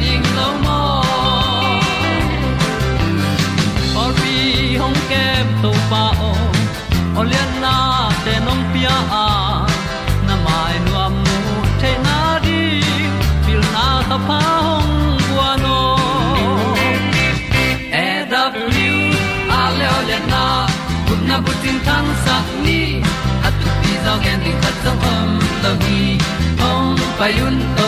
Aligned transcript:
ding 0.00 0.26
lo 0.38 0.48
mo 0.64 0.80
or 4.00 4.10
be 4.18 4.34
hong 4.80 4.98
kem 5.10 5.46
to 5.62 5.70
pa 5.90 6.04
o 6.30 6.32
olian 7.20 7.50
na 7.64 7.74
te 8.24 8.34
nong 8.46 8.64
pia. 8.72 8.96
A 9.22 9.26
na 10.26 10.34
mai 10.44 10.76
no 10.86 10.92
amo 11.06 11.38
te 11.80 11.90
na 12.06 12.16
di 12.44 12.62
pil 13.44 13.62
na 13.74 13.86
ta 14.10 14.18
pa 14.28 14.40
hong 14.66 14.94
bua 15.26 15.50
no 15.64 15.78
e 18.04 18.06
da 18.32 18.42
blue 18.54 19.02
a 19.58 19.60
le 19.78 19.86
olian 19.98 20.24
na 20.34 20.44
kun 21.06 21.20
na 21.28 21.36
bu 21.44 21.52
tin 21.62 21.78
tan 21.86 22.06
sa 22.24 22.36
ni. 22.64 22.80
At 23.46 23.54
tu 23.60 23.68
pi 23.80 23.92
zo 24.04 24.14
gen 24.24 24.38
di 24.44 24.52
khat 24.62 24.76
zo 24.84 24.92
om 25.14 25.30
lo 25.62 25.72
gi 25.84 26.02
hong 26.62 26.98
pa 27.18 27.26
yun 27.38 27.56
to 27.76 27.87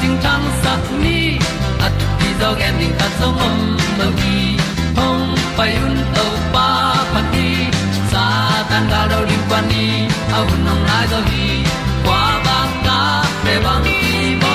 ting 0.00 0.16
tang 0.24 0.44
sat 0.62 0.82
ni 1.02 1.18
at 1.86 1.94
ti 2.18 2.28
dog 2.40 2.60
ending 2.68 2.94
ta 3.00 3.06
song 3.18 3.38
om 3.46 3.56
lo 3.98 4.08
gi 4.20 4.38
hong 4.98 5.26
pai 5.56 5.72
un 5.86 5.96
to 6.16 6.26
pa 6.54 6.68
pa 7.12 7.20
ti. 7.32 7.48
Sa 8.10 8.24
tan 8.70 8.84
ga 8.92 9.00
do 9.10 9.18
ri 9.28 9.38
pa 9.50 9.58
ni. 9.70 9.86
Au 10.36 10.44
nong 10.66 10.82
lai 10.88 11.04
do 11.12 11.20
gi 11.30 11.46
kwa 12.04 12.22
ba 12.46 12.58
ta 12.86 12.98
pe 13.44 13.54
bang 13.64 13.86
ki 13.86 14.22
bo 14.42 14.54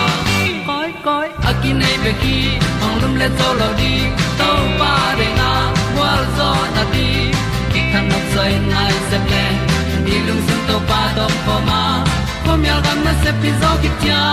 koi 0.68 0.92
koi 1.06 1.28
akin 1.50 1.76
nei 1.82 1.96
be 2.04 2.12
ki 2.22 2.38
ong 2.86 2.96
lum 3.02 3.14
le 3.22 3.28
zo 3.38 3.50
lo 3.60 3.70
di 3.80 3.94
to 4.40 4.50
pa 4.80 4.94
de 5.20 5.28
na 5.40 5.52
wa 5.98 6.12
zo 6.38 6.50
na 6.76 6.84
đi 6.94 7.10
ki 7.72 7.82
kan 7.92 8.06
nok 8.12 8.26
sai 8.34 8.52
nai 8.74 8.94
se 9.10 9.18
ple 9.28 9.46
ni 10.06 10.16
lung 10.28 10.42
sun 10.48 10.62
to 10.68 10.78
pa 10.90 11.02
do 11.18 11.26
pa 11.46 11.56
ma. 11.70 11.82
Ko 12.46 12.52
myal 12.64 12.80
gam 12.86 13.00
na 13.06 13.14
se 13.24 13.32
pi 13.42 13.50
zo 13.62 13.72
ki 13.84 13.90
tia 14.02 14.24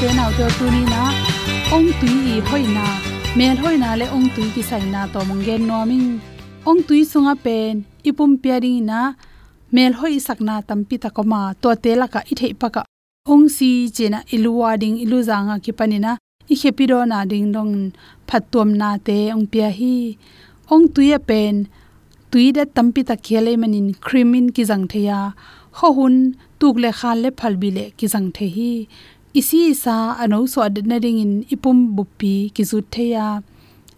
te 0.00 0.08
nau 0.14 0.30
te 0.38 0.46
tu 0.58 0.66
ni 0.74 0.82
na 0.92 1.02
ong 1.74 1.88
tui 2.00 2.16
i 2.32 2.34
hoi 2.48 2.64
na 2.76 2.84
men 3.38 3.56
hoi 3.62 3.76
na 3.82 3.88
le 4.00 4.06
ong 4.16 4.28
tui 4.34 4.46
ki 4.54 4.62
sai 4.70 4.84
na 4.94 5.00
to 5.12 5.20
mong 5.28 5.42
gen 5.46 5.62
no 5.70 5.78
ming 5.90 6.10
ong 6.70 6.80
tui 6.88 7.00
sunga 7.12 7.34
pen 7.44 7.72
ipum 8.08 8.32
pairing 8.42 8.86
na 8.90 9.00
mel 9.74 9.92
hoi 10.00 10.14
sakna 10.26 10.54
tampi 10.68 10.96
ta 11.02 11.08
koma 11.16 11.40
to 11.62 11.74
te 11.82 11.90
la 12.00 12.06
ka 12.14 12.20
i 12.32 12.34
thei 12.40 12.52
ong 13.32 13.46
si 13.56 13.70
chena 13.96 14.20
iluwa 14.34 14.70
ding 14.82 14.96
ilu 15.04 15.18
zanga 15.28 15.56
ki 15.64 15.72
panina 15.78 16.12
i 16.52 16.54
khepi 16.60 16.84
ro 16.90 17.00
na 17.12 17.18
ding 17.30 17.50
dong 17.56 17.74
phatom 18.28 18.68
na 18.80 18.90
te 19.06 19.18
ong 19.36 19.46
pia 19.52 19.68
hi 19.78 19.96
ong 20.74 20.86
tuya 20.94 21.18
pen 21.28 21.54
tui 22.30 22.46
da 22.56 22.62
tampi 22.76 23.02
ta 23.08 23.16
khele 23.26 23.52
manin 23.62 23.88
krimin 24.04 24.46
ki 24.54 24.62
jang 24.70 24.86
theya 24.92 25.20
ho 25.78 25.88
hun 25.96 26.16
tuk 26.60 26.76
le 26.82 26.90
khan 26.98 27.16
le 27.22 27.28
phal 27.38 27.54
bi 27.62 27.68
le 27.76 27.84
ki 27.98 28.06
jang 28.12 28.28
the 28.36 28.46
hi 28.56 28.72
isi 29.36 29.76
sa 29.76 30.16
ano 30.16 30.48
so 30.48 30.64
adna 30.64 30.96
ring 31.04 31.20
in 31.20 31.32
ipum 31.52 31.92
bupi 31.96 32.48
ki 32.54 32.62
zu 32.70 32.80
theya 32.80 33.44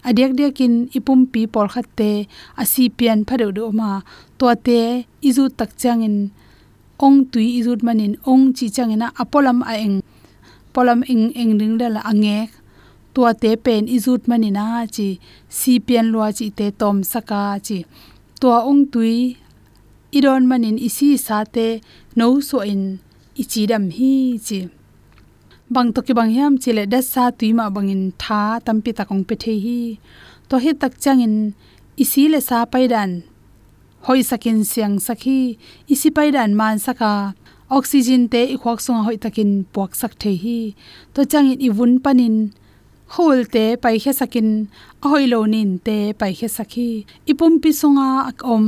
adek 0.09 0.33
dek 0.39 0.59
in 0.65 0.75
ipum 0.99 1.31
pi 1.33 1.47
por 1.47 1.67
khatte 1.75 2.27
asi 2.61 2.91
pian 2.99 3.23
phare 3.29 3.47
do 3.57 3.71
ma 3.71 3.91
to 4.39 4.47
te 4.67 4.81
izu 5.29 5.45
tak 5.59 5.71
chang 5.81 6.03
in 6.09 6.17
ong 7.07 7.19
tui 7.31 7.47
izu 7.61 7.73
manin 7.87 8.15
ong 8.31 8.45
chi 8.57 8.67
chang 8.75 8.91
ina 8.97 9.09
apolam 9.23 9.59
a 9.73 9.75
eng 9.85 9.99
polam 10.75 11.01
ing 11.13 11.25
eng 11.41 11.53
ring 11.61 11.77
dal 11.81 11.97
ange 12.11 12.39
to 13.15 13.23
te 13.43 13.51
pen 13.65 13.83
izu 13.97 14.13
manina 14.31 14.67
chi 14.95 15.09
si 15.59 15.73
pian 15.87 16.07
lua 16.13 16.29
chi 16.39 16.47
te 16.59 16.67
tom 16.81 16.97
saka 17.13 17.43
chi 17.67 17.79
to 18.41 18.49
ong 18.71 18.83
tui 18.93 19.15
iron 20.19 20.43
manin 20.51 20.77
isi 20.89 21.09
sa 21.27 21.39
te 21.55 21.67
no 22.19 22.27
so 22.49 22.59
in 22.73 22.83
ichidam 23.41 23.85
hi 23.97 24.13
chi 24.47 24.59
bang 25.75 25.89
to 25.95 26.01
ki 26.07 26.13
bang 26.19 26.31
hiam 26.35 26.53
chile 26.63 26.83
da 26.93 27.01
sa 27.13 27.25
tui 27.39 27.51
ma 27.59 27.65
bangin 27.75 28.03
tha 28.23 28.43
tampi 28.67 28.91
takong 28.99 29.23
pe 29.29 29.35
the 29.43 29.55
hi 29.65 29.81
to 30.49 30.55
hi 30.63 30.71
tak 30.83 30.95
changin 31.03 31.35
isi 32.03 32.23
le 32.33 32.41
sa 32.49 32.59
pai 32.73 32.85
dan 32.93 33.11
hoi 34.07 34.21
sakin 34.31 34.59
siang 34.71 34.97
sakhi 35.07 35.41
isi 35.93 36.09
pai 36.17 36.29
dan 36.37 36.51
man 36.61 36.77
saka 36.87 37.13
oxygen 37.79 38.23
te 38.33 38.41
i 38.55 38.57
khwak 38.63 38.79
sunga 38.85 39.03
hoi 39.07 39.19
takin 39.25 39.51
puak 39.73 39.93
sak 40.01 40.13
the 40.23 40.33
hi 40.43 40.61
to 41.15 41.21
changin 41.33 41.59
ibun 41.67 41.93
panin 42.05 42.37
hol 43.15 43.39
te 43.55 43.65
pai 43.83 43.97
khe 44.03 44.13
sakin 44.21 44.51
a 45.07 45.09
lo 45.33 45.41
nin 45.53 45.71
te 45.87 45.99
pai 46.21 46.33
khe 46.39 46.49
sakhi 46.57 46.91
ipum 47.31 47.55
pi 47.63 47.71
sunga 47.81 48.09
ak 48.31 48.39
om, 48.55 48.67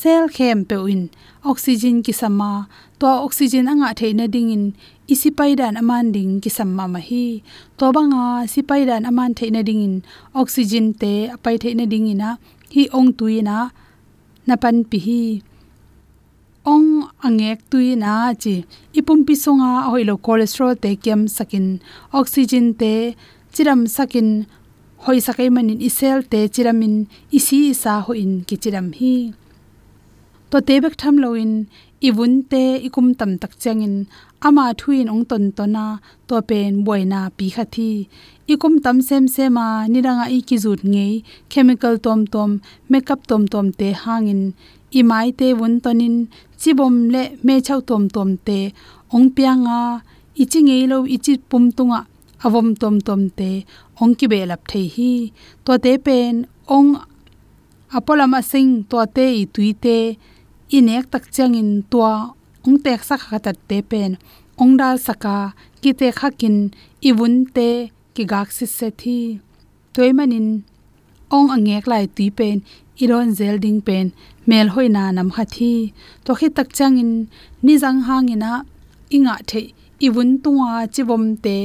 sel 0.00 0.24
khem 0.36 0.58
pe 0.68 0.76
win 0.84 1.02
oxygen 1.50 1.96
ki 2.06 2.12
sama 2.12 2.50
to 2.98 3.06
oxygen 3.26 3.68
anga 3.72 3.88
theina 4.00 4.26
dingin. 4.34 4.64
Isi 5.12 5.28
pai 5.38 5.52
dan 5.60 5.76
aman 5.76 6.06
ding 6.16 6.40
ki 6.42 6.50
sama 6.58 6.84
ma 6.88 7.00
hi 7.08 7.44
to 7.78 7.92
banga 7.96 8.48
si 8.52 8.60
pai 8.68 8.82
dan 8.88 9.04
aman 9.10 9.32
theina 9.38 9.60
dingin. 9.68 9.94
Oxygen 10.40 10.86
te 11.00 11.28
apai 11.36 11.56
theina 11.62 11.84
dingina. 11.92 12.30
Hi 12.74 12.82
ong 12.98 13.12
tuina 13.18 13.58
na 14.46 14.54
pan 14.62 14.76
pi 14.90 14.98
hi 15.06 15.22
ong 16.72 16.88
angek 17.26 17.60
tuina 17.70 18.32
chi 18.42 18.54
ipum 18.98 19.20
pi 19.28 19.34
songa 19.44 19.70
hoilo 19.92 20.14
cholesterol 20.26 20.72
te 20.82 20.90
kem 21.04 21.28
sakin. 21.36 21.66
Oxygen 22.20 22.66
te 22.80 22.94
chiram 23.54 23.86
sakin 23.86 24.28
hoi 25.06 25.18
sakai 25.26 25.48
manin 25.54 25.78
isel 25.88 26.18
te 26.30 26.40
chiramin 26.54 26.94
isi 27.38 27.60
sa 27.82 27.92
ho 28.04 28.12
in 28.22 28.32
ki 28.48 28.56
chiram 28.62 28.88
hi. 28.98 29.14
To 30.50 30.56
te 30.68 30.74
bek 30.82 30.94
tham 31.00 31.16
loin 31.22 31.52
iwun 32.08 32.32
te 32.50 32.62
ikum 32.86 33.08
tam 33.18 33.30
tak 33.42 33.52
changin, 33.62 33.94
ama 34.46 34.64
thuin 34.80 35.06
ong 35.12 35.24
ton 35.30 35.44
tona, 35.56 35.86
to 36.28 36.34
pen 36.48 36.72
boina 36.86 37.20
pi 37.36 37.46
khathi 37.54 37.90
ikum 38.52 38.74
tam 38.84 38.96
sem 39.08 39.24
sema 39.34 39.66
niranga 39.92 40.26
i 40.36 40.38
ki 40.48 40.56
zut 40.64 40.80
nge 40.92 41.06
chemical 41.50 41.94
tom 42.04 42.20
tom, 42.34 42.50
makeup 42.90 43.20
tom 43.30 43.42
tom 43.52 43.66
te 43.78 43.88
hangin. 44.02 44.42
Imai 44.98 45.28
te 45.38 45.46
won 45.60 45.74
tonin, 45.84 46.16
chibom 46.60 46.94
le 47.14 47.22
me 47.46 47.54
chau 47.66 47.80
tom 47.88 48.02
tom 48.14 48.30
te 48.46 48.58
ong 49.14 49.28
pianga, 49.36 49.80
ichi 50.42 50.60
ngei 50.66 50.84
lo 50.90 50.98
ichi 51.16 51.32
pum 51.50 51.64
tunga 51.76 52.00
avom 52.46 52.68
tom 52.80 52.96
tom 53.06 53.22
te 53.38 53.50
ong 54.02 54.14
ki 54.18 54.26
belap 54.32 54.62
thei 54.70 54.86
hi. 54.94 55.12
To 55.64 55.72
te 55.84 55.92
pen 56.06 56.34
ong 56.76 56.90
apolama 57.98 58.40
sing 58.50 58.70
to 58.90 58.98
te 59.16 59.26
i 59.42 59.44
tuite 59.54 59.98
inek 60.76 61.04
tak 61.12 61.24
changin 61.34 61.70
tua 61.90 62.14
ong 62.66 62.78
tek 62.84 63.00
sak 63.08 63.22
khatat 63.28 63.58
te 63.68 63.78
pen 63.90 64.10
ong 64.62 64.72
dal 64.80 64.96
saka 65.06 65.36
ki 65.82 65.90
te 66.00 66.08
khakin 66.18 66.56
iwun 67.08 67.34
te 67.56 67.68
ki 68.14 68.22
gak 68.32 68.48
si 68.56 68.66
se 68.76 68.88
thi. 69.00 69.18
Toy 69.94 70.10
manin 70.18 70.48
ong 71.36 71.48
angek 71.56 71.84
lai 71.90 72.04
tui 72.16 72.28
pen 72.38 72.56
iron 73.02 73.28
Zelding 73.38 73.80
pen 73.86 74.06
mel 74.48 74.68
hoina 74.74 75.04
nam 75.16 75.28
kha 75.34 75.44
thi. 75.54 75.72
To 76.24 76.30
khi 76.38 76.48
tak 76.56 76.68
changin 76.76 77.12
ni 77.64 77.74
jang 77.82 78.00
hangina 78.06 78.52
inga 79.16 79.34
the 79.50 79.62
iwun 80.06 80.30
tuwa 80.42 80.70
chivom 80.94 81.24
te 81.44 81.56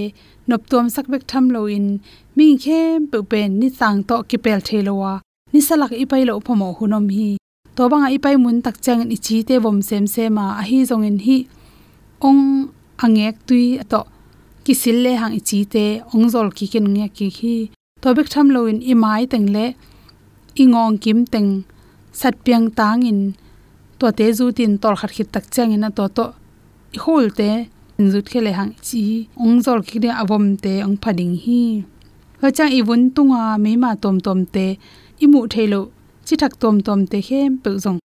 nop 0.49 0.61
tom 0.71 0.85
sak 0.95 1.05
bek 1.13 1.23
tham 1.31 1.45
lo 1.55 1.61
in 1.77 1.87
mi 2.35 2.47
khem 2.63 2.99
pe 3.11 3.17
pen 3.31 3.49
ni 3.59 3.67
sang 3.79 3.97
to 4.09 4.15
ki 4.29 4.37
pel 4.45 4.59
thelowa, 4.67 5.13
ni 5.53 5.59
salak 5.67 5.91
ipai 6.03 6.23
lo 6.29 6.33
phomo 6.45 6.67
hunom 6.77 7.05
hi 7.15 7.29
to 7.75 7.81
banga 7.91 8.09
ipai 8.17 8.35
mun 8.43 8.57
tak 8.65 8.77
chang 8.85 9.01
ni 9.09 9.17
chi 9.25 9.37
te 9.47 9.55
bom 9.63 9.77
sem 9.89 10.05
sema 10.13 10.45
a 10.59 10.61
hi 10.69 10.79
zong 10.89 11.05
in 11.09 11.17
hi, 11.25 11.37
ong 12.27 12.43
angek 13.05 13.35
tui 13.47 13.65
to 13.91 13.99
kisil 14.65 14.97
le 15.05 15.11
hang 15.21 15.35
chi 15.47 15.59
te, 15.73 15.85
ong 16.13 16.25
zol 16.33 16.49
ki 16.57 16.65
ken 16.71 16.85
nge 16.93 17.07
ki 17.17 17.27
hi 17.37 17.55
to 18.01 18.07
bek 18.17 18.27
tham 18.33 18.47
lo 18.55 18.61
in 18.71 18.79
i 18.91 18.93
mai 19.03 19.23
teng 19.31 19.47
le 19.55 19.65
ingong 20.61 20.95
kim 21.03 21.19
teng, 21.33 21.49
sat 22.19 22.35
piang 22.45 22.67
tang 22.79 23.01
in, 23.11 23.21
to 23.99 24.05
te 24.17 24.25
zu 24.37 24.45
tin 24.57 24.73
tol 24.81 24.95
khat 24.99 25.11
khit 25.15 25.29
tak 25.33 25.45
chang 25.53 25.71
in 25.75 25.85
to 25.97 26.03
to 26.17 26.25
i 26.95 26.97
hol 27.03 27.25
te 27.39 27.49
zut 28.07 28.25
khele 28.31 28.51
hang 28.59 28.73
chi 28.87 29.03
ong 29.43 29.57
zol 29.65 29.79
ki 29.87 29.97
de 30.03 30.09
avom 30.21 30.45
te 30.63 30.73
ong 30.87 30.97
phading 31.03 31.35
hi. 31.43 31.61
Ha 32.41 32.47
chang 32.57 32.71
i 32.79 32.81
bun 32.87 33.01
tunga 33.15 33.43
me 33.63 33.71
ma 33.83 33.91
tom 34.03 34.17
tom 34.25 34.39
te 34.53 34.65
i 35.23 35.25
mu 35.31 35.41
thelo 35.53 35.81
chi 36.25 36.35
thak 36.41 36.53
tom 36.61 36.75
tom 36.85 36.99
te 37.11 37.17
hem 37.27 37.51
pe 37.63 37.71
zong. 37.83 37.99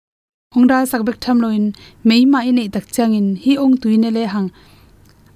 Ong 0.55 0.67
da 0.71 0.77
sak 0.91 1.01
bek 1.07 1.17
tham 1.23 1.37
loin 1.43 1.65
me 2.07 2.15
ma 2.31 2.39
ine 2.49 2.63
tak 2.75 2.85
chang 2.95 3.13
in 3.19 3.27
hi 3.43 3.51
ong 3.63 3.75
tuine 3.81 4.09
le 4.17 4.23
hang. 4.33 4.49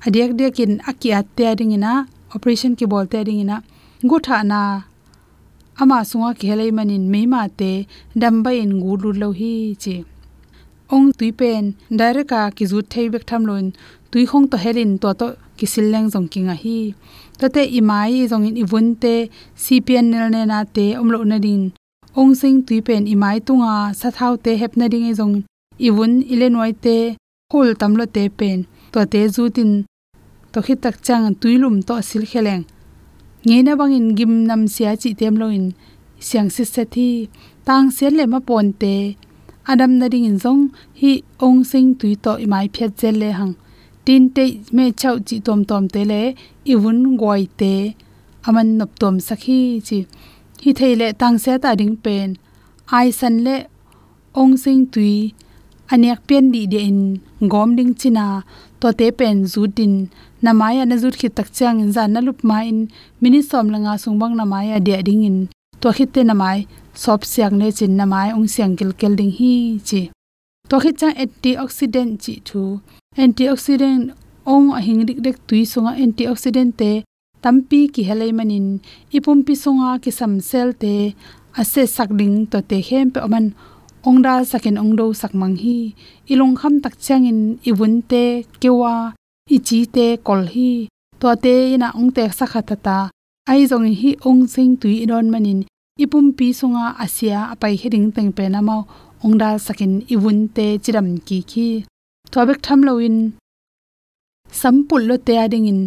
Adiak 0.06 0.32
de 0.40 0.48
kin 0.58 0.74
akia 0.90 1.20
te 1.36 1.48
ding 1.60 1.74
ina, 1.78 1.94
operation 2.36 2.74
ki 2.80 2.86
bol 2.92 3.06
te 3.12 3.20
ding 3.28 3.40
ina. 3.44 3.58
Gutha 4.10 4.38
na, 4.52 4.62
ama 5.82 5.98
sunga 6.10 6.32
khelei 6.40 6.72
manin 6.78 7.06
me 7.14 7.22
ma 7.34 7.42
te, 7.60 7.72
damba 8.22 8.52
in 8.64 8.72
gu 8.82 8.92
lu 9.02 9.10
lo 9.22 9.30
hi 9.40 9.54
chi. 9.84 9.96
Ong 10.96 11.08
tui 11.18 11.32
pen 11.40 11.64
dareka 12.00 12.42
ki 12.56 12.66
zu 12.72 12.78
thei 12.92 13.08
bek 13.14 13.26
tham 13.30 13.44
loin 13.50 13.68
tui 14.12 14.24
khong 14.30 14.48
to 14.52 14.58
helin 14.64 14.92
to 15.02 15.10
to 15.20 15.28
ki 15.58 15.66
sileng 15.74 16.08
jong 16.14 16.28
kinga 16.34 16.56
hi 16.64 16.78
tate 17.40 17.62
imai 17.80 18.14
jong 18.32 18.46
in 18.50 18.56
ibun 18.64 18.88
te 19.02 19.14
cpn 19.64 20.06
nel 20.12 20.28
ne 20.36 20.42
na 20.52 20.60
te 20.76 20.86
omlo 21.02 21.20
na 21.32 21.38
din 21.46 21.64
ong 22.20 22.34
sing 22.40 22.58
tui 22.68 22.80
pen 22.88 23.04
imai 23.14 23.38
tunga 23.48 23.70
à, 23.80 23.94
sa 24.00 24.10
thau 24.18 24.34
te 24.44 24.52
hep 24.62 24.74
na 24.80 24.86
ding 24.94 25.08
jong 25.20 25.36
ibun 25.88 26.12
ilenoi 26.34 26.72
te 26.84 26.98
hol 27.52 27.70
tamlo 27.80 28.06
te 28.16 28.24
pen 28.40 28.60
to 28.92 29.00
te 29.12 29.22
zu 29.36 29.44
tin. 29.56 29.72
To 30.52 30.60
khit 30.66 30.80
tak 30.84 30.96
chang 31.06 31.24
à, 31.30 31.32
tui 31.42 31.54
lum 31.62 31.76
to 31.88 31.94
sil 32.08 32.24
kheleng 32.32 32.64
nge 33.48 33.58
na 33.66 33.74
bang 33.80 33.94
in 34.00 34.08
gim 34.18 34.34
nam 34.50 34.62
sia 34.74 34.92
chi 35.02 35.10
tem 35.20 35.36
lo 35.42 35.48
in 35.58 35.68
siang 36.28 36.50
si 36.56 36.64
se 36.74 36.84
thi 36.94 37.08
tang 37.68 37.88
sian 37.96 38.14
le 38.20 38.26
ma 38.34 38.40
pon 38.48 38.68
te 38.82 38.94
adam 39.72 39.92
na 40.00 40.06
ding 40.14 40.26
in 40.30 40.38
jong 40.44 40.62
hi 41.00 41.12
ong 41.46 41.60
sing 41.72 41.88
tui 42.00 42.14
to 42.24 42.32
imai 42.46 42.66
phet 42.76 42.92
zel 43.00 43.16
le 43.22 43.30
hang 43.40 43.54
tin 44.06 44.24
te 44.36 44.44
me 44.76 44.86
chau 45.02 45.16
chi 45.28 45.36
tom 45.46 45.60
tom 45.70 45.84
te 45.94 46.02
le 46.12 46.22
iwun 46.74 47.00
goi 47.22 47.44
te. 47.60 47.74
Aman 48.48 48.68
nop 48.80 48.92
tom 49.02 49.16
sakhi 49.28 49.60
chi. 49.88 49.98
Hi 50.64 50.72
theile 50.80 51.08
tang 51.20 51.38
se 51.44 51.54
ta 51.64 51.72
ding 51.80 51.96
pen. 52.04 52.30
Ai 52.98 53.08
san 53.20 53.36
le, 53.46 53.56
ong 54.42 54.56
sing 54.64 54.82
tui. 54.94 55.16
Anek 55.94 56.20
pen 56.28 56.46
di 56.54 56.62
de 56.74 56.80
in 56.90 57.02
gom 57.52 57.70
ding 57.78 57.94
china 58.00 58.26
to 58.80 58.88
te 59.00 59.08
pen 59.20 59.38
zu 59.54 59.62
din 59.78 59.94
namaya 60.46 60.84
na 60.86 60.96
zut 61.02 61.16
khit 61.20 61.34
tak 61.38 61.50
chang 61.58 61.78
in 61.84 61.92
zan 61.96 62.10
na 62.14 62.20
lup 62.28 62.40
ma 62.50 62.58
in. 62.72 62.80
Mini 63.22 63.42
som 63.50 63.66
langa 63.74 63.94
sungbang 64.04 64.36
namaya 64.40 64.76
de 64.88 64.96
ding 65.08 65.24
in. 65.30 65.38
To 65.82 65.88
khit 65.98 66.10
te 66.14 66.22
namai 66.30 66.58
sop 67.04 67.22
siang 67.32 67.56
ne 67.60 67.68
chin 67.78 67.94
namai 68.00 68.28
ong 68.38 68.48
siang 68.54 68.74
kil 68.80 68.92
kel 69.00 69.14
ding 69.20 69.34
hi 69.38 69.54
chi 69.88 70.02
to 70.70 70.76
khit 70.84 70.96
cha 71.02 71.10
antioxidant 71.24 72.12
chi 72.24 72.34
thu. 72.48 72.62
Antioxidant 73.24 74.04
ong 74.54 74.68
a 74.78 74.80
hing 74.86 75.02
rik 75.08 75.20
dek 75.26 75.38
tui 75.48 75.62
songa 75.72 75.92
antioxidant 76.04 76.72
te 76.80 76.92
tampi 77.44 77.82
ki 77.94 78.02
helai 78.10 78.32
manin. 78.38 78.68
Ipum 79.18 79.40
pi 79.46 79.54
songa 79.64 79.90
ki 80.04 80.12
sam 80.20 80.34
sel 80.50 80.70
te 80.82 80.94
ase 81.62 81.84
sakding 81.96 82.36
to 82.52 82.58
te 82.70 82.78
hem 82.88 83.08
pe 83.14 83.20
oman. 83.28 83.48
Ongda 84.08 84.34
sakin 84.52 84.78
ongdo 84.84 85.06
sakmang 85.22 85.58
hi. 85.64 85.78
Ilong 86.32 86.56
kham 86.60 86.74
tak 86.84 86.96
changin 87.06 87.40
ibun 87.70 87.94
te 88.12 88.24
kewa, 88.62 88.96
ichi 89.56 89.80
te 89.96 90.06
kol 90.28 90.44
hi. 90.54 90.72
To 91.20 91.28
te 91.44 91.54
ina 91.76 91.88
ong 92.00 92.12
te 92.16 92.24
sakha 92.40 92.62
ta 92.86 92.98
ai 93.52 93.62
zong 93.72 93.90
hi 94.02 94.12
ong 94.30 94.42
sing 94.54 94.72
tui 94.82 94.96
don 95.10 95.28
manin. 95.34 95.60
Ipum 96.04 96.26
pi 96.38 96.48
sunga 96.60 96.86
asia 97.04 97.40
apai 97.54 97.74
heding 97.82 98.08
teng 98.16 98.32
pe 98.38 98.44
na 98.54 98.62
mau 98.68 98.82
ong 99.24 99.36
dal 99.42 99.58
sakin 99.66 99.94
iwun 100.14 100.40
te 100.56 100.66
chiram 100.84 101.10
ki 101.28 101.38
khi 101.52 101.70
to 102.32 102.40
bek 102.48 102.60
tham 102.66 102.80
loin 102.88 103.18
sampul 104.62 105.02
lo 105.10 105.16
te 105.26 105.34
ading 105.44 105.68
in 105.72 105.82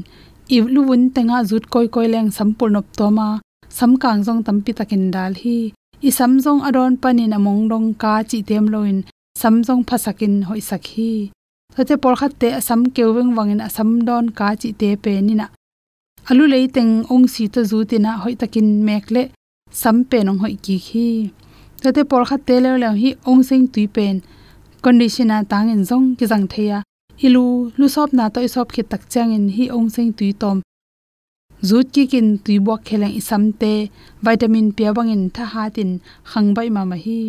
i 0.55 0.57
luwun 0.75 1.03
tenga 1.15 1.39
zut 1.51 1.65
koi 1.73 1.87
koi 1.95 2.09
leng 2.15 2.29
sampul 2.37 2.71
nop 2.75 2.87
to 2.99 3.07
ma 3.19 3.29
sam 3.77 3.93
kang 4.03 4.21
jong 4.27 4.41
tampi 4.47 4.73
takin 4.79 5.05
dal 5.15 5.33
hi 5.43 5.59
i 6.09 6.11
samjong 6.19 6.61
adon 6.69 6.93
panin 7.03 7.37
among 7.39 7.63
dong 7.71 7.89
ka 8.03 8.15
chi 8.31 8.39
tem 8.49 8.67
loin 8.75 8.99
samjong 9.43 9.83
phasakin 9.89 10.35
hoi 10.49 10.63
sakhi 10.71 11.13
tate 11.75 11.95
por 12.03 12.15
khat 12.21 12.33
te 12.41 12.49
asam 12.61 12.81
keweng 12.95 13.31
wangin 13.37 13.65
asam 13.69 13.91
don 14.09 14.27
ka 14.39 14.49
chi 14.61 14.69
te 14.81 14.89
pe 15.03 15.13
ni 15.27 15.35
na 15.41 15.47
alu 16.31 16.45
leiteng 16.53 16.93
ong 17.13 17.27
si 17.33 17.45
to 17.55 17.61
zu 17.71 17.79
tina 17.91 18.13
hoi 18.23 18.35
takin 18.41 18.69
mekle 18.87 19.23
sam 19.81 19.97
pe 20.11 20.19
nong 20.27 20.41
hoi 20.43 20.55
ki 20.65 20.77
khi 20.87 21.09
tate 21.83 22.03
por 22.11 22.23
kha 22.29 22.37
te 22.47 22.57
le 22.65 22.71
le 22.83 22.91
hi 23.03 23.11
ong 23.31 23.43
sing 23.49 23.65
tui 23.73 23.87
pen 23.95 24.17
condition 24.85 25.31
tang 25.51 25.69
in 25.75 25.83
zong 25.91 26.07
ki 26.19 26.25
jang 26.31 26.47
theya 26.53 26.79
ilu 27.27 27.45
lu 27.79 27.87
sop 27.95 28.09
na 28.19 28.25
to 28.35 28.39
isop 28.49 28.69
khit 28.75 28.87
tak 28.93 29.03
chang 29.13 29.31
in 29.37 29.47
hi 29.57 29.65
ong 29.77 29.89
sing 29.95 30.11
tui 30.19 30.33
tom 30.43 30.59
zut 31.69 31.87
ki 31.95 32.03
kin 32.13 32.29
tui 32.45 32.59
bok 32.67 32.81
kheleng 32.87 33.15
isam 33.21 33.43
te 33.61 33.73
vitamin 34.27 34.69
pia 34.77 34.91
bangin 34.97 35.25
tha 35.35 35.45
hatin 35.55 35.91
khangbai 36.31 36.69
ma 36.77 36.83
ma 36.91 36.97
hi. 37.05 37.21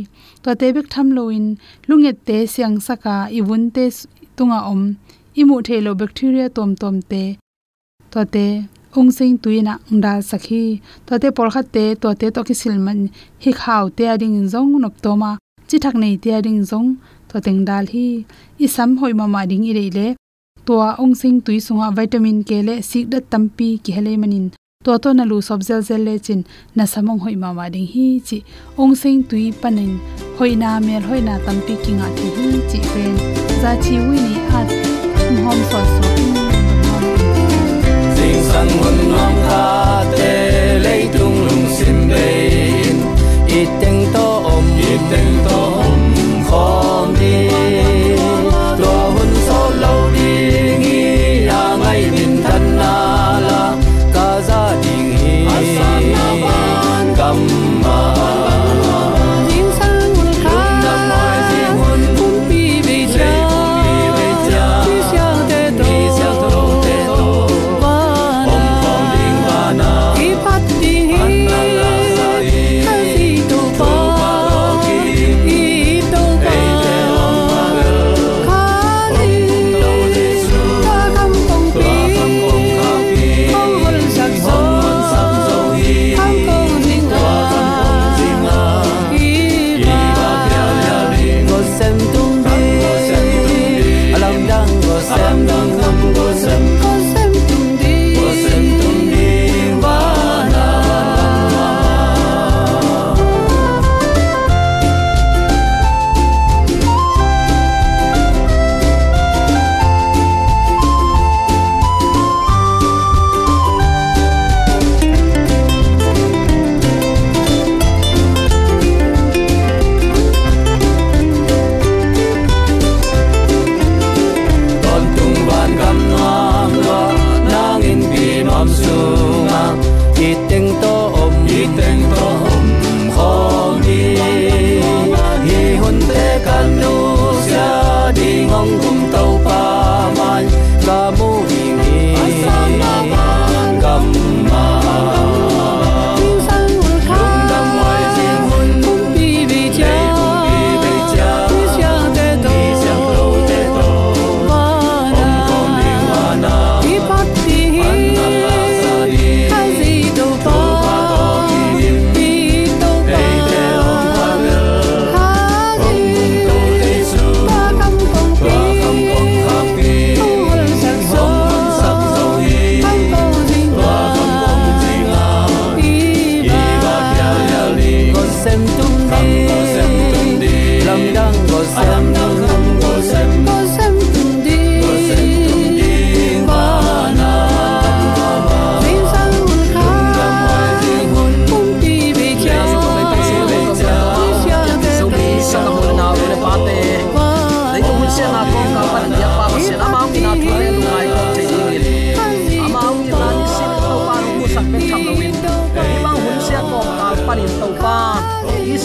To 0.44 0.50
te 0.60 0.68
bek 0.76 0.88
tham 0.94 1.08
loin 1.18 1.46
lunget 1.88 2.18
te 2.28 2.38
siang 2.54 2.76
saka 2.88 3.16
iwun 3.40 3.64
te 3.76 3.86
tunga 4.38 4.60
om. 4.74 4.82
Imu 5.42 5.58
thelo 5.68 5.92
bacteria 6.02 6.48
tom 6.56 6.70
tom 6.82 6.96
te 7.12 7.24
to 8.12 8.22
te 8.34 8.46
ong 8.98 9.10
sing 9.18 9.34
tuina 9.44 9.74
unda 9.92 10.14
sakhi 10.30 10.64
to 11.06 11.14
te 11.22 11.30
por 11.38 11.48
khat 11.54 11.68
te 11.76 11.86
to 12.02 12.10
te 12.20 12.28
to 12.36 12.42
ki 12.48 12.56
silman 12.62 13.00
hi 13.44 13.52
khaw 13.62 13.84
te 13.98 14.04
ading 14.14 14.38
zong 14.54 14.72
nop 14.84 14.96
to 15.04 15.12
ma 15.22 15.32
chi 15.68 15.78
thak 15.84 15.96
nei 16.02 16.16
te 16.24 16.30
ading 16.40 16.62
zong 16.72 16.90
to 17.30 17.36
teng 17.46 17.62
dal 17.70 17.86
hi 17.94 18.08
i 18.64 18.68
sam 18.76 18.90
hoi 19.00 19.14
ma 19.20 19.26
ma 19.36 19.42
ding 19.52 19.64
i 19.70 19.72
re 19.78 19.86
le 19.98 20.08
to 20.68 20.74
ong 21.04 21.16
sing 21.22 21.38
tui 21.46 21.58
sunga 21.68 21.88
vitamin 21.98 22.38
k 22.50 22.52
le 22.68 22.76
sik 22.90 23.06
da 23.14 23.20
tampi 23.32 23.70
ki 23.84 23.92
hele 23.96 24.14
manin 24.22 24.46
to 24.86 24.92
to 25.04 25.10
na 25.18 25.24
lu 25.32 25.38
sob 25.48 25.60
zel 25.68 25.82
zel 25.88 26.02
le 26.08 26.16
chin 26.26 26.42
na 26.78 26.84
samong 26.94 27.20
hoi 27.26 27.36
ma 27.44 27.50
ma 27.58 27.66
ding 27.74 27.90
hi 27.94 28.08
chi 28.28 28.38
ong 28.82 28.96
sing 29.02 29.20
tui 29.30 29.46
panin 29.62 29.92
hoi 30.38 30.54
na 30.62 30.70
mel 30.88 31.04
hoi 31.10 31.22
na 31.28 31.36
tampi 31.46 31.74
ki 31.84 31.92
nga 31.98 32.08
thi 32.18 32.28
hi 32.38 32.48
chi 32.70 32.80
pen 32.92 33.14
za 33.62 33.72
chi 33.84 33.96
wi 34.08 34.18
ni 34.26 34.36
at 34.60 34.68
hom 35.46 35.60
so 35.72 35.93
i 43.64 43.68
teng 43.80 44.14
to 44.14 44.26
om 44.54 44.66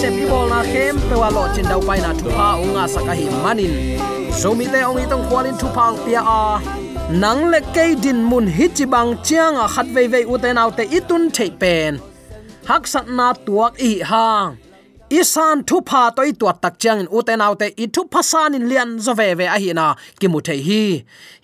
i 0.09 0.11
pi 0.17 0.25
bol 0.31 0.47
na 0.49 0.61
kem 0.73 0.97
pe 1.09 1.15
wa 1.21 1.29
lo 1.37 1.43
chin 1.55 1.67
dau 1.71 1.81
pai 1.88 2.00
na 2.05 2.11
thu 2.21 2.29
pa 2.37 2.49
unga 2.65 2.85
saka 2.95 3.12
hi 3.19 3.27
manin 3.45 3.75
zomi 4.41 4.67
te, 4.73 4.81
ong 4.88 5.00
i 5.03 5.05
tong 5.11 5.25
kwalin 5.29 5.57
thu 5.61 5.69
pang 5.77 5.97
pia 6.05 6.21
a. 6.23 6.43
Nang 7.23 7.43
le 7.53 7.61
ke 7.75 7.85
din 8.05 8.21
mun 8.31 8.47
hi 8.57 8.67
chi 8.77 8.85
bang 8.95 9.11
chiang 9.27 9.57
a 9.65 9.67
khat 9.75 9.87
ve 9.95 10.03
ve 10.12 10.21
u 10.33 10.38
te 10.43 10.50
nau 10.59 10.71
te 10.79 10.85
itun 10.99 11.25
thei 11.37 11.50
pen. 11.61 11.93
Hak 12.69 12.87
sat 12.93 13.07
na 13.19 13.29
tuak 13.47 13.73
i 13.91 13.93
hang 14.11 14.57
isan 15.11 15.65
thu 15.65 15.81
pha 15.88 16.11
toi 16.17 16.31
tuat 16.41 16.57
tak 16.62 16.75
chang 16.79 17.00
in 17.00 17.09
uten 17.09 17.41
autte, 17.41 17.67
i 17.83 17.87
thu 17.95 18.03
phasan 18.12 18.55
in 18.55 18.69
lian 18.69 18.99
zo 19.05 19.12
ve 19.15 19.35
ve 19.35 19.47
a 19.47 19.59
hi 19.62 19.73
na, 19.73 19.95
ki 20.21 20.29
mu 20.29 20.41
the 20.41 20.55
hi. 20.67 20.83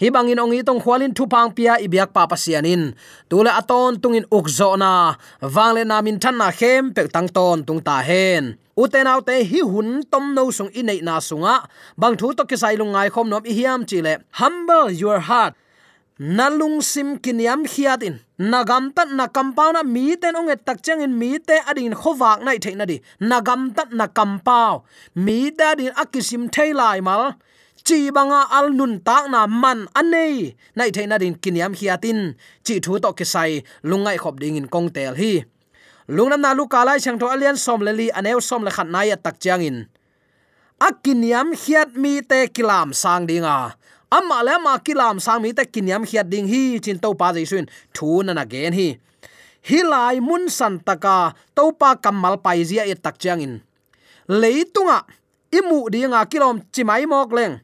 Hi 0.01 0.09
bangin 0.15 0.43
ong 0.43 0.53
i 0.53 0.63
tong 0.63 0.81
khwalin 0.85 1.15
thu 1.17 1.25
pang 1.27 1.51
pia 1.57 1.75
i 1.85 1.87
biak 1.89 2.13
pa 2.13 2.27
pasian 2.27 2.67
in. 2.67 2.95
Tule 3.31 3.51
aton 3.61 4.01
tung 4.03 4.15
in 4.19 4.27
uk 4.37 4.47
zo 4.59 4.77
na. 4.77 5.15
Wangle 5.41 5.83
na 5.87 6.03
min 6.03 6.19
than 6.23 6.37
na 6.39 6.51
khem 6.51 6.93
pe 6.95 7.09
tang 7.15 7.29
ton 7.29 7.65
tung 7.65 7.81
ta 7.81 7.97
hen. 8.09 8.45
Uten 8.77 9.07
autte 9.07 9.35
hi 9.51 9.61
hun 9.73 10.03
tom 10.11 10.35
no 10.35 10.51
sung 10.51 10.71
i 10.79 10.83
nei 10.83 11.01
na 11.01 11.15
sunga. 11.29 11.57
Bang 11.97 12.17
thu 12.21 12.35
to 12.37 12.45
ki 12.45 12.57
sai 12.57 12.77
lungai 12.77 13.09
khom 13.15 13.29
nom 13.33 13.45
i 13.51 13.53
hiam 13.59 13.81
chile 13.89 14.13
humble 14.41 14.91
your 14.91 15.21
heart 15.21 15.55
nalung 16.19 16.79
sim 16.79 17.19
kiniam 17.19 17.67
khiatin 17.67 18.23
nagam 18.39 18.95
tat 18.95 19.11
na 19.11 19.27
kampauna 19.27 19.83
mi 19.83 20.15
ten 20.15 20.35
onget 20.39 20.63
tak 20.65 20.79
chang 20.83 21.03
in 21.03 21.19
mi 21.19 21.39
te 21.39 21.59
adin 21.67 21.95
khowak 21.95 22.43
nai 22.47 22.59
theina 22.63 22.87
di 22.87 23.03
nagam 23.21 23.75
tat 23.75 23.91
na 23.91 24.07
kampau 24.07 24.87
mi 25.15 25.51
ta 25.51 25.75
din 25.75 25.91
akisim 25.91 26.47
thailai 26.51 27.01
mal. 27.03 27.35
Chi 27.85 28.09
banga 28.09 28.49
al 28.49 28.73
nun 28.73 29.01
tak 29.05 29.29
na 29.29 29.47
man 29.47 29.91
anei. 29.93 30.55
Nai 30.77 30.91
theina 30.95 31.19
din 31.19 31.35
kiniam 31.35 31.75
khiatin 31.75 32.35
chi 32.65 32.79
thu 32.79 32.99
to 33.03 33.11
ke 33.13 33.27
sai 33.27 33.63
lungai 33.83 34.17
khop 34.17 34.39
ding 34.41 34.57
in 34.57 34.69
kong 34.71 34.89
tel 34.95 35.15
hi. 35.19 35.45
Lungnam 36.09 36.41
na 36.41 36.55
lu 36.55 36.65
kalai 36.71 37.03
chang 37.03 37.19
tho 37.19 37.27
alian 37.27 37.57
som 37.59 37.81
leli 37.83 38.09
aneu 38.15 38.41
som 38.41 38.63
le 38.63 38.71
khat 38.71 38.87
nai 38.87 39.11
tak 39.19 39.37
chang 39.43 39.63
in 39.67 39.91
akiniam 40.79 41.55
khiat 41.55 41.97
mi 41.97 42.23
te 42.23 42.47
kilam 42.55 42.95
sang 42.95 43.27
dinga 43.27 43.75
amma 44.11 44.43
le 44.43 44.59
ma 44.59 44.79
kilam 44.79 45.21
sang 45.21 45.43
te 45.57 45.65
kinyam 45.65 46.05
khiat 46.05 46.27
ding 46.29 46.49
hi 46.49 46.79
chin 46.85 46.99
to 46.99 47.15
pa 47.15 47.33
jaisun 47.33 47.67
thu 47.95 48.23
na 48.23 48.33
na 48.33 48.45
gen 48.45 48.73
hi. 48.73 48.99
Hilai 49.65 50.21
mun 50.21 50.49
san 50.49 50.79
taka 50.79 51.33
to 51.57 51.73
pa 51.73 51.97
kamal 51.97 52.37
pai 52.37 52.65
zia 52.65 52.85
e 52.85 52.95
tak 52.95 53.17
chang 53.19 53.41
in. 53.41 53.55
Leitunga 54.29 55.05
imu 55.53 55.89
dinga 55.93 56.21
kilom 56.29 56.61
chimai 56.73 57.07
mok 57.07 57.33
leng. 57.33 57.55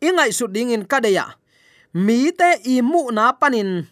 Ingai 0.00 0.30
su 0.32 0.46
ding 0.46 0.70
in 0.70 0.84
kadeya 0.86 1.34
mi 1.94 2.32
te 2.32 2.62
imu 2.64 3.12
na 3.12 3.32
panin 3.32 3.84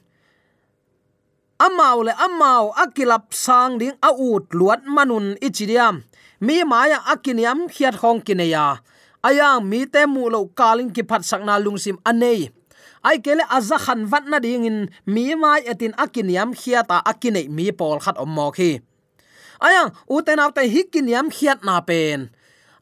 amau 1.59 1.99
le 2.07 2.12
amau 2.26 2.73
akilap 2.73 3.35
sang 3.35 3.76
ding 3.78 3.97
a 4.00 4.11
ut 4.14 4.49
luat 4.57 4.80
manun 4.87 5.37
ichidiam 5.45 6.00
mi 6.40 6.64
maya 6.64 6.99
akiniam 7.12 7.69
khiat 7.69 7.95
hong 8.00 8.21
kineya 8.25 8.80
ayang, 9.22 9.64
mi 9.64 9.86
te 9.86 10.06
mu 10.06 10.28
lo 10.30 10.48
kaling 10.52 10.90
ki 10.94 11.02
phat 11.08 11.22
sakna 11.24 11.60
lungsim 11.60 11.96
anei. 12.04 12.50
Ai 13.00 13.18
kele 13.24 13.44
aza 13.48 13.80
khan 13.80 14.04
wat 14.12 14.28
na 14.28 14.38
ding 14.38 14.68
in, 14.68 14.78
mi 15.08 15.32
mai 15.34 15.64
etin 15.64 15.96
akiniam 15.96 16.52
khiata 16.52 17.00
akinei 17.00 17.48
mi 17.48 17.72
pol 17.72 17.96
khat 17.96 18.20
om 18.20 18.28
mo 18.28 18.52
khi 18.52 18.80
ayang 19.60 19.92
uten 20.08 20.40
autte 20.40 20.64
hikin 20.64 21.06
yam 21.06 21.28
khiat 21.28 21.62
na 21.62 21.84
pen. 21.84 22.32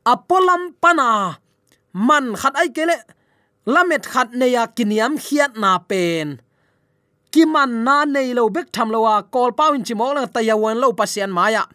Apolam 0.06 0.78
pana. 0.78 1.42
Man 1.92 2.38
khat 2.38 2.54
ai 2.54 2.70
kele 2.70 2.96
lamet 3.66 4.06
khat 4.06 4.32
ne 4.32 4.46
ya 4.54 4.70
kiniam 4.70 5.18
khiat 5.18 5.58
na 5.58 5.82
pen. 5.82 6.40
Kiman 7.28 7.84
na 7.84 8.08
nei 8.08 8.32
lo 8.32 8.48
bek 8.48 8.72
tham 8.72 8.88
lo 8.88 9.04
wa 9.04 9.20
kol 9.28 9.52
pawin 9.52 9.84
chimol 9.84 10.16
la 10.16 10.24
tayawan 10.24 10.80
lo 10.80 10.94
pasian 10.96 11.28
maya 11.28 11.68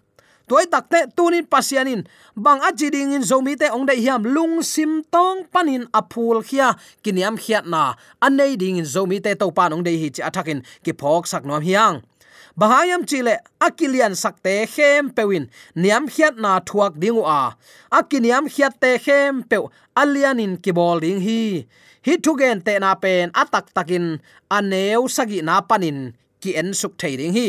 toy 0.53 0.69
takte 0.69 1.09
tunin 1.17 1.49
pasianin. 1.49 2.05
Bang 2.37 2.61
achi 2.61 2.93
ding 2.93 3.13
in 3.17 3.25
zomi 3.25 3.57
te 3.57 3.73
ong 3.73 3.89
dei 3.89 3.97
hiam 4.05 4.21
lung 4.21 4.61
sim 4.61 5.01
tong 5.09 5.49
panin 5.49 5.89
apul 5.89 6.45
khia. 6.45 6.77
Kiniam 7.01 7.35
khiat 7.41 7.65
na. 7.65 7.97
Anei 8.21 8.53
ding 8.53 8.77
in 8.77 8.85
zomi 8.85 9.17
te 9.17 9.33
to 9.33 9.49
pan 9.49 9.73
ong 9.73 9.81
dei 9.81 9.97
hi 9.97 10.09
chi 10.13 10.21
athakin 10.21 10.61
ki 10.85 10.93
phok 10.93 11.25
sak 11.25 11.43
nom 11.45 11.57
hiang. 11.57 12.05
Bahayam 12.53 13.01
chile 13.09 13.41
akilian 13.57 14.13
sakte 14.13 14.69
khem 14.69 15.09
pewin. 15.09 15.49
Niam 15.73 16.05
khiat 16.05 16.37
na 16.37 16.61
thuak 16.61 16.93
dingu 17.01 17.25
a 17.25 17.57
akiniam 17.89 18.45
khiat 18.45 18.77
te 18.77 18.91
khem 19.05 19.41
pe 19.49 19.57
alianin 19.97 20.61
kibol 20.61 21.01
ding 21.01 21.21
hi. 21.25 21.65
Hi 22.05 22.13
thugen 22.21 22.61
te 22.61 22.77
na 22.77 22.93
pen 22.93 23.33
atak 23.33 23.73
takin. 23.73 24.21
Aneu 24.53 25.09
sagi 25.09 25.41
na 25.41 25.65
panin. 25.65 26.13
Ki 26.41 26.53
en 26.53 26.77
suk 26.77 26.93
thei 27.01 27.17
ding 27.17 27.33
hi. 27.33 27.47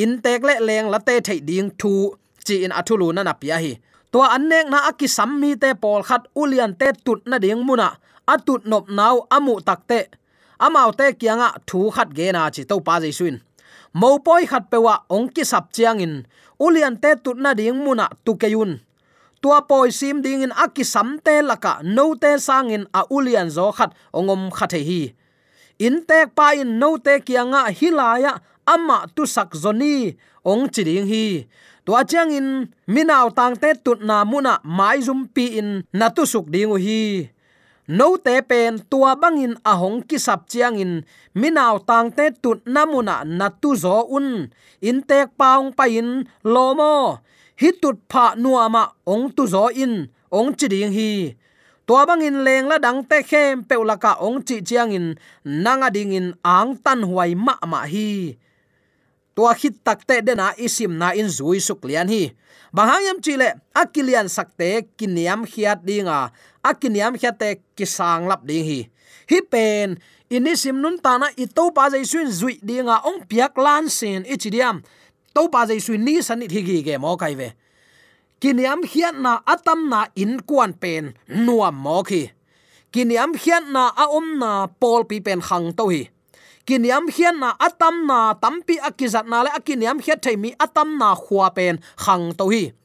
In 0.00 0.12
tek 0.24 0.40
le 0.48 0.54
leng 0.68 0.88
la 0.88 0.98
te 0.98 1.20
thei 1.20 1.40
ding 1.44 1.68
thu 1.76 2.16
chi 2.48 2.56
in 2.64 2.72
athulu 2.80 3.12
na 3.12 3.22
na 3.28 3.32
pia 3.40 3.56
hi. 3.64 3.72
To 4.12 4.18
annek 4.36 4.66
na 4.72 4.78
aki 4.90 5.06
sammi 5.16 5.50
te 5.62 5.70
pol 5.82 6.00
khat 6.08 6.22
ulian 6.40 6.72
te 6.80 6.88
tut 7.04 7.20
na 7.30 7.36
ding 7.44 7.62
muna. 7.68 7.88
Atut 8.32 8.62
nop 8.70 8.84
nau 8.98 9.16
amu 9.36 9.54
takte 9.68 10.00
amau 10.64 10.90
te 10.98 11.06
kianga 11.20 11.48
thu 11.68 11.90
khat 11.96 12.08
ge 12.16 12.26
na 12.32 12.50
chi 12.54 12.62
to 12.70 12.76
pa 12.86 12.94
jai 13.02 13.12
suin 13.18 13.36
mo 14.00 14.18
poi 14.26 14.44
khat 14.50 14.64
pewa 14.70 14.94
ong 15.14 15.28
ki 15.34 15.44
sap 15.50 15.64
chiang 15.74 16.00
in 16.04 16.14
ulian 16.64 16.94
te 17.02 17.10
tut 17.24 17.38
na 17.44 17.50
ding 17.54 17.78
muna 17.84 18.06
tu 18.24 18.32
keyun. 18.42 18.72
Tua 19.40 19.62
poi 19.70 19.90
sim 19.98 20.18
ding 20.24 20.42
in 20.42 20.52
aki 20.64 20.84
sam 20.84 21.18
te 21.24 21.34
laka 21.42 21.72
no 21.96 22.14
te 22.22 22.30
sang 22.38 22.70
in 22.76 22.84
a 22.92 23.00
ulian 23.16 23.48
zo 23.56 23.70
khat 23.72 23.90
ongom 24.12 24.50
khathe 24.56 24.80
hi. 24.88 25.02
In 25.78 26.02
tek 26.08 26.34
pa 26.34 26.46
in 26.58 26.78
no 26.80 26.98
te 26.98 27.14
kianga 27.26 27.70
hilaya 27.78 28.32
ama 28.66 29.06
tu 29.14 29.22
sak 29.26 29.54
zoni. 29.54 30.18
Ong 30.44 30.66
chiding 30.74 31.06
hi 31.06 31.46
tua 31.88 32.04
chang 32.04 32.28
in 32.28 32.68
minaw 32.84 33.32
tang 33.32 33.56
te 33.56 33.72
tut 33.84 34.04
na 34.04 34.20
muna 34.20 34.60
mai 34.60 35.00
zum 35.00 35.24
pi 35.24 35.56
in, 35.56 35.80
na 35.98 36.12
tu 36.12 36.22
suk 36.28 36.46
ding 36.52 36.76
hi. 36.76 37.32
No 37.88 38.20
te 38.20 38.34
pen 38.44 38.76
tua 38.90 39.16
bangin 39.16 39.56
ahong 39.64 40.04
ki 40.08 40.18
sap 40.20 40.40
chiang 40.52 40.76
in 40.76 40.92
minaw 41.40 41.80
tang 41.88 42.12
te 42.12 42.28
tut 42.42 42.60
namuna 42.68 43.24
na 43.24 43.48
tu 43.48 43.72
zo 43.72 44.04
un. 44.16 44.52
In 44.84 45.00
tek 45.00 45.32
paung 45.40 45.72
pa 45.72 45.88
in 45.88 46.28
lomo 46.44 47.24
hi 47.60 47.72
tut 47.80 47.96
pha 48.10 48.36
nuama 48.36 48.92
ong 49.08 49.32
tu 49.32 49.48
zo 49.48 49.72
in, 49.72 50.12
ong 50.28 50.52
chi 50.58 50.68
ding 50.68 50.92
hi. 50.92 51.32
Tua 51.86 52.04
bangin 52.04 52.44
leng 52.44 52.68
la 52.68 52.76
dang 52.76 53.00
te 53.00 53.24
khem 53.30 53.64
peulaka 53.64 54.12
ong 54.20 54.44
chi 54.44 54.60
chiang 54.60 54.92
in 54.92 55.06
nanga 55.64 55.88
ding 55.88 56.12
in 56.12 56.28
ang 56.44 56.76
tan 56.84 57.00
huai 57.08 57.32
ma 57.32 57.56
ma 57.64 57.80
hi 57.88 58.36
tua 59.38 59.54
khit 59.54 59.78
takte 59.86 60.18
dena 60.18 60.50
isim 60.58 60.98
na 60.98 61.14
in 61.14 61.30
zui 61.30 61.62
suk 61.62 61.86
lian 61.86 62.10
hi. 62.10 62.34
Bahayam 62.74 63.22
chile 63.22 63.54
akilian 63.70 64.26
sakte 64.26 64.90
kiniam 64.98 65.46
khiat 65.46 65.86
dinga 65.86 66.34
akiniam 66.66 67.14
khiate 67.14 67.62
kisang 67.78 68.26
lap 68.26 68.42
ding 68.42 68.66
hi. 68.66 68.90
Hi 69.30 69.38
pen 69.46 70.02
inisim 70.26 70.82
nun 70.82 70.98
ta 70.98 71.14
ito 71.38 71.70
pa 71.70 71.86
jai 71.86 72.02
suin 72.02 72.26
zui 72.26 72.58
dinga 72.58 73.06
ong 73.06 73.22
piak 73.30 73.54
lan 73.54 73.86
sin 73.86 74.26
ichidiam 74.26 74.82
to 75.30 75.46
pa 75.46 75.70
jai 75.70 75.78
suin 75.78 76.02
ni 76.02 76.18
san 76.18 76.42
thi 76.42 76.58
gi 76.66 76.82
ge 76.82 76.98
mo 76.98 77.14
kai 77.14 77.38
ve 77.38 77.54
kiniam 78.42 78.82
khiat 78.82 79.14
na 79.22 79.38
atam 79.46 79.86
na 79.86 80.10
in 80.18 80.42
kuan 80.42 80.74
pen 80.74 81.14
nuam 81.30 81.78
mo 81.78 82.02
khi. 82.02 82.26
Kiniam 82.90 83.38
khiat 83.38 83.70
na 83.70 83.94
a 83.94 84.10
om 84.10 84.42
na 84.42 84.66
pol 84.66 85.06
pi 85.06 85.22
pen 85.22 85.38
khang 85.38 85.70
to 85.78 85.94
hi 85.94 86.10
kiniam 86.68 87.08
hian 87.08 87.40
na 87.40 87.56
atam 87.56 88.04
na 88.04 88.36
tampi 88.36 88.76
akizat 88.76 89.24
na 89.24 89.40
le 89.40 89.50
akiniam 89.56 89.96
hiat 89.96 90.20
thaimi 90.20 90.52
atam 90.60 91.00
na 91.00 91.16
khuwa 91.16 91.48
pen 91.56 91.80
khang 91.96 92.36
to 92.36 92.52
hi. 92.52 92.76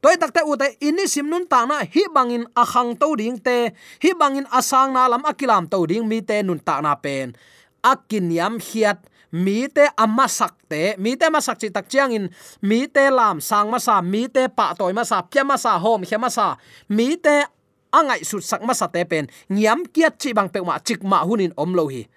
Toy 0.00 0.16
takte 0.16 0.40
ute 0.48 0.80
ini 0.80 1.04
simnun 1.04 1.44
ta 1.44 1.68
na 1.68 1.84
hi 1.84 2.08
bangin 2.08 2.48
a 2.56 2.64
khang 2.64 2.96
to 2.96 3.12
ding 3.20 3.36
te, 3.36 3.76
hi 4.00 4.10
bangin 4.16 4.48
asang 4.48 4.96
na 4.96 5.04
lam 5.12 5.20
akilam 5.28 5.68
to 5.68 5.84
ding 5.84 6.08
mi 6.08 6.24
te 6.24 6.40
nun 6.40 6.56
ta 6.56 6.80
na 6.80 6.96
pen. 6.96 7.36
Akiniam 7.84 8.56
hiat 8.56 9.04
mi 9.28 9.68
te 9.68 9.84
amma 10.00 10.24
sak 10.24 10.56
te, 10.72 10.96
mi 10.96 11.12
te 11.20 11.28
ma 11.28 11.44
sak 11.44 11.60
chi 11.60 11.68
tak 11.68 11.84
chiang 11.92 12.16
in 12.16 12.32
mi 12.64 12.88
te 12.88 13.12
lam 13.12 13.44
sang 13.44 13.68
ma 13.68 13.76
sa 13.76 14.00
mi 14.00 14.24
te 14.32 14.48
pa 14.48 14.72
toy 14.72 14.96
ma 14.96 15.04
sa 15.04 15.20
pya 15.20 15.44
ma 15.44 15.60
sa 15.60 15.76
hom 15.76 16.00
khe 16.08 16.16
ma 16.16 16.32
sa 16.32 16.56
mi 16.88 17.12
te 17.20 17.44
angai 17.92 18.24
sut 18.24 18.40
sak 18.40 18.64
ma 18.64 18.72
sa 18.72 18.88
te 18.88 19.04
pen. 19.04 19.28
Nyam 19.52 19.84
kiat 19.92 20.16
chi 20.16 20.32
bang 20.32 20.48
pe 20.48 20.64
ma 20.64 20.80
chik 20.80 21.04
ma 21.04 21.20
hunin 21.28 21.52
om 21.60 21.76
lo 21.76 21.92
hi 21.92 22.08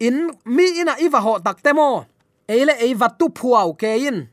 in, 0.00 0.30
mi 0.44 0.80
ina 0.80 0.94
iwa 1.00 1.20
ho 1.20 1.32
takte 1.38 1.72
mo 1.74 2.06
eile 2.48 2.74
ei 2.80 2.94
vatu 2.94 3.28
phuau 3.28 3.76
ke 3.76 3.90
in. 4.08 4.28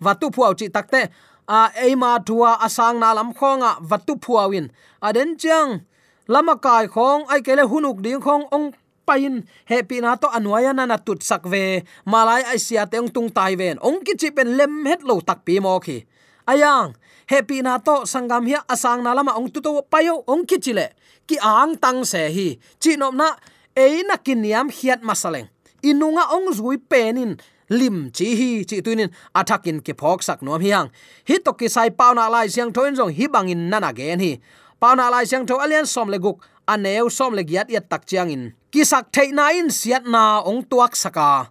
Vatu 0.00 0.30
phuau 0.34 0.54
chi 0.58 0.66
takte 0.68 1.10
a 1.50 1.70
ei 1.82 1.94
ma 1.94 2.18
tua 2.18 2.58
asang 2.66 2.98
na 3.02 3.14
lam 3.14 3.30
khonga 3.34 3.70
ah, 3.70 3.76
vatu 3.82 4.14
phuawin 4.22 4.70
aden 5.02 5.34
chang 5.34 5.82
lama 6.30 6.54
kai 6.62 6.86
khong 6.86 7.26
ai 7.32 7.40
kele 7.46 7.64
hunuk 7.70 7.98
ding 8.04 8.22
khong 8.22 8.46
ong 8.54 8.70
pain 9.06 9.42
happy 9.66 9.98
na 9.98 10.14
to 10.14 10.30
anwaya 10.30 10.70
na 10.70 10.86
na 10.86 10.96
tut 10.96 11.26
sak 11.26 11.42
malai 12.06 12.42
asia 12.54 12.86
teng 12.86 13.10
tung 13.10 13.26
tai 13.26 13.58
ven. 13.58 13.76
Ong 13.82 13.98
ki 14.06 14.14
chi 14.20 14.28
pen 14.30 14.54
lem 14.58 14.86
het 14.86 15.02
lo 15.02 15.18
tak 15.18 15.42
pi 15.42 15.58
mo 15.58 15.78
khi. 15.82 16.06
Ayang 16.46 16.94
happy 17.26 17.62
na 17.66 17.82
to 17.82 18.06
sangam 18.06 18.46
hi 18.46 18.54
asang 18.70 19.02
na 19.02 19.10
lama 19.14 19.34
ong 19.34 19.50
tu 19.50 19.58
to 19.58 19.82
payo 19.90 20.22
ong 20.30 20.46
ki 20.46 20.58
chile 20.62 20.94
ki 21.26 21.36
ang 21.42 21.74
tang 21.82 22.06
se 22.06 22.30
hi. 22.30 22.48
Chi 22.78 22.94
nom 22.94 23.14
na 23.18 23.34
eina 23.76 24.16
kiniam 24.18 24.70
hiat 24.70 25.02
masaleng. 25.02 25.48
Inunga 25.82 26.28
ong 26.34 26.52
zui 26.52 26.78
penin. 26.78 27.36
Lim 27.70 28.10
chi 28.10 28.34
hi 28.34 28.64
chi 28.66 28.82
tuinin. 28.82 29.10
Athakin 29.34 29.78
ke 29.80 29.94
phok 29.94 30.22
sak 30.22 30.42
nom 30.42 30.60
hiang. 30.60 30.90
Hi 31.28 31.38
to 31.44 31.52
ki 31.54 31.68
sai 31.68 31.90
pauna 31.90 32.26
lai 32.28 32.48
siang 32.50 32.72
thoin 32.74 32.94
jong 32.98 33.14
hi 33.14 33.26
bangin 33.30 33.70
nana 33.70 33.92
gen 33.92 34.20
hi. 34.20 34.32
Pauna 34.80 35.10
lai 35.10 35.24
siang 35.24 35.46
tho 35.46 35.56
alian 35.62 35.86
som 35.86 36.08
le 36.10 36.18
guk. 36.18 36.42
Aneu 36.66 37.10
som 37.10 37.34
le 37.34 37.42
giat 37.42 37.70
yat 37.70 37.86
tak 37.90 38.06
chiang 38.06 38.30
in. 38.30 38.52
Ki 38.70 38.84
sak 38.84 39.10
thei 39.14 39.30
na 39.30 39.50
in 39.50 39.70
siat 39.70 40.06
na 40.06 40.42
ong 40.42 40.62
tuak 40.70 40.94
saka. 40.94 41.50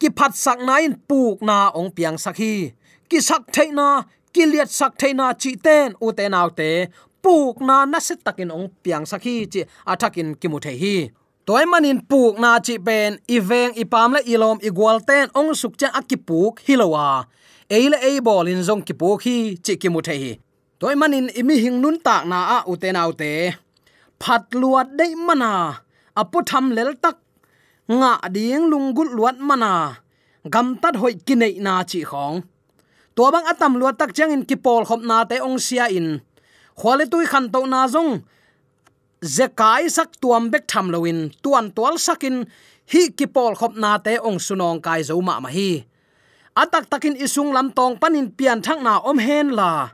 Ki 0.00 0.08
phat 0.08 0.32
sak 0.36 0.60
na 0.60 0.80
in 0.84 0.96
puk 1.08 1.40
na 1.40 1.72
ong 1.72 1.90
piang 1.96 2.16
sak 2.16 2.36
hi. 2.36 2.72
Ki 3.08 3.20
sak 3.20 3.52
thei 3.52 3.68
na, 3.70 4.04
ki 4.32 4.44
liat 4.52 4.70
sak 4.72 4.96
thei 5.00 5.12
na 5.12 5.32
chi 5.32 5.56
ten, 5.56 5.94
u 6.00 6.12
te 6.12 6.28
naw 6.28 6.48
te. 6.58 6.88
Puk 7.22 7.60
na 7.60 7.84
na 7.84 7.98
se 8.00 8.16
takin 8.16 8.52
ong 8.52 8.68
piang 8.84 9.04
sak 9.04 9.22
hi 9.24 9.46
chi. 9.52 9.64
Athakin 9.86 10.34
ki 10.40 10.46
mu 10.48 10.58
thei 10.60 10.76
hi 10.82 10.96
toy 11.46 11.64
manin 11.68 12.00
puk 12.10 12.34
na 12.42 12.50
chi 12.66 12.74
pen 12.86 13.10
iveng 13.36 13.72
ipam 13.82 14.10
le 14.16 14.20
ilom 14.32 14.58
igual 14.68 14.98
ten, 15.08 15.28
ong 15.38 15.52
suk 15.60 15.74
cha 15.80 15.88
akipuk 15.98 16.54
hilowa 16.66 17.28
eile 17.76 17.98
ei 18.08 18.16
bol 18.26 18.48
in 18.52 18.64
zong 18.68 18.82
kipuk 18.86 19.20
hi, 19.24 19.36
chi 19.64 19.74
ki 19.80 19.88
mu 19.92 20.00
the 20.06 20.14
hi. 20.22 20.32
Toy 20.80 20.94
manin 21.00 21.28
imi 21.40 21.56
hing 21.62 21.78
nun 21.82 21.96
tak 22.06 22.22
na 22.30 22.38
a 22.56 22.58
uten 22.72 22.96
autte 23.02 23.32
phat 24.20 24.44
luat 24.60 24.88
dei 24.98 25.12
mana 25.26 25.52
apu 26.20 26.38
tham 26.48 26.66
lel 26.76 26.92
tak. 27.04 27.16
Nga 27.88 28.12
ding 28.34 28.64
lungut 28.72 29.10
luat 29.16 29.36
mana, 29.48 29.72
gam 30.52 30.68
tat 30.82 30.96
hoi 31.00 31.14
kinai 31.26 31.60
na 31.60 31.72
chi 31.90 32.00
khong. 32.10 32.36
To 33.16 33.22
bang 33.32 33.46
atam 33.52 33.72
luat 33.80 33.94
tak 34.00 34.10
chang 34.16 34.32
in 34.34 34.44
kipol 34.48 34.82
khop 34.88 35.00
na 35.08 35.16
te 35.30 35.36
ong 35.46 35.58
sia 35.66 35.84
in. 35.98 36.08
Khwale 36.78 37.04
tui 37.12 37.26
khan 37.30 37.46
to 37.52 37.60
na 37.72 37.80
zong 37.94 38.10
zekai 39.24 39.88
sak 39.88 40.20
tuam 40.20 40.52
bek 40.52 40.68
tham 40.68 40.92
loin 40.92 41.32
tuan 41.42 41.72
tual 41.72 41.96
sakin, 41.96 42.44
hi 42.92 43.08
ki 43.16 43.26
pol 43.32 43.56
khop 43.56 43.72
na 43.80 43.96
te 44.04 44.20
ong 44.20 44.36
sunong 44.36 44.78
kai 44.84 45.00
zo 45.08 45.16
ma 45.24 45.40
ma 45.40 45.48
hi. 45.48 45.84
Atak 46.54 46.86
takin 46.92 47.16
isung 47.16 47.50
lam 47.56 47.72
tong 47.72 47.96
panin 47.98 48.28
pian 48.30 48.60
thang 48.62 48.84
na 48.84 49.00
om 49.00 49.18
hen 49.18 49.56
la. 49.58 49.90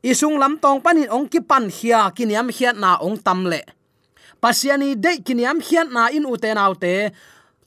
Isung 0.00 0.38
lam 0.40 0.56
tong 0.62 0.80
panin 0.80 1.10
ong 1.10 1.26
ki 1.28 1.40
pan 1.50 1.68
hia 1.68 2.08
kiniam 2.16 2.48
hiat 2.48 2.78
na 2.78 2.96
ong 3.02 3.18
tam 3.20 3.44
le. 3.50 3.60
Pasiani 4.40 4.96
de 4.96 5.20
kiniam 5.26 5.58
hiat 5.60 5.92
na 5.92 6.08
in 6.08 6.24
uten 6.24 6.56
autte 6.56 7.12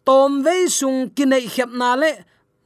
tom 0.08 0.42
ve 0.44 0.66
sung 0.68 1.14
kinai 1.16 1.46
khep 1.46 1.70
na 1.70 1.96
le, 2.02 2.12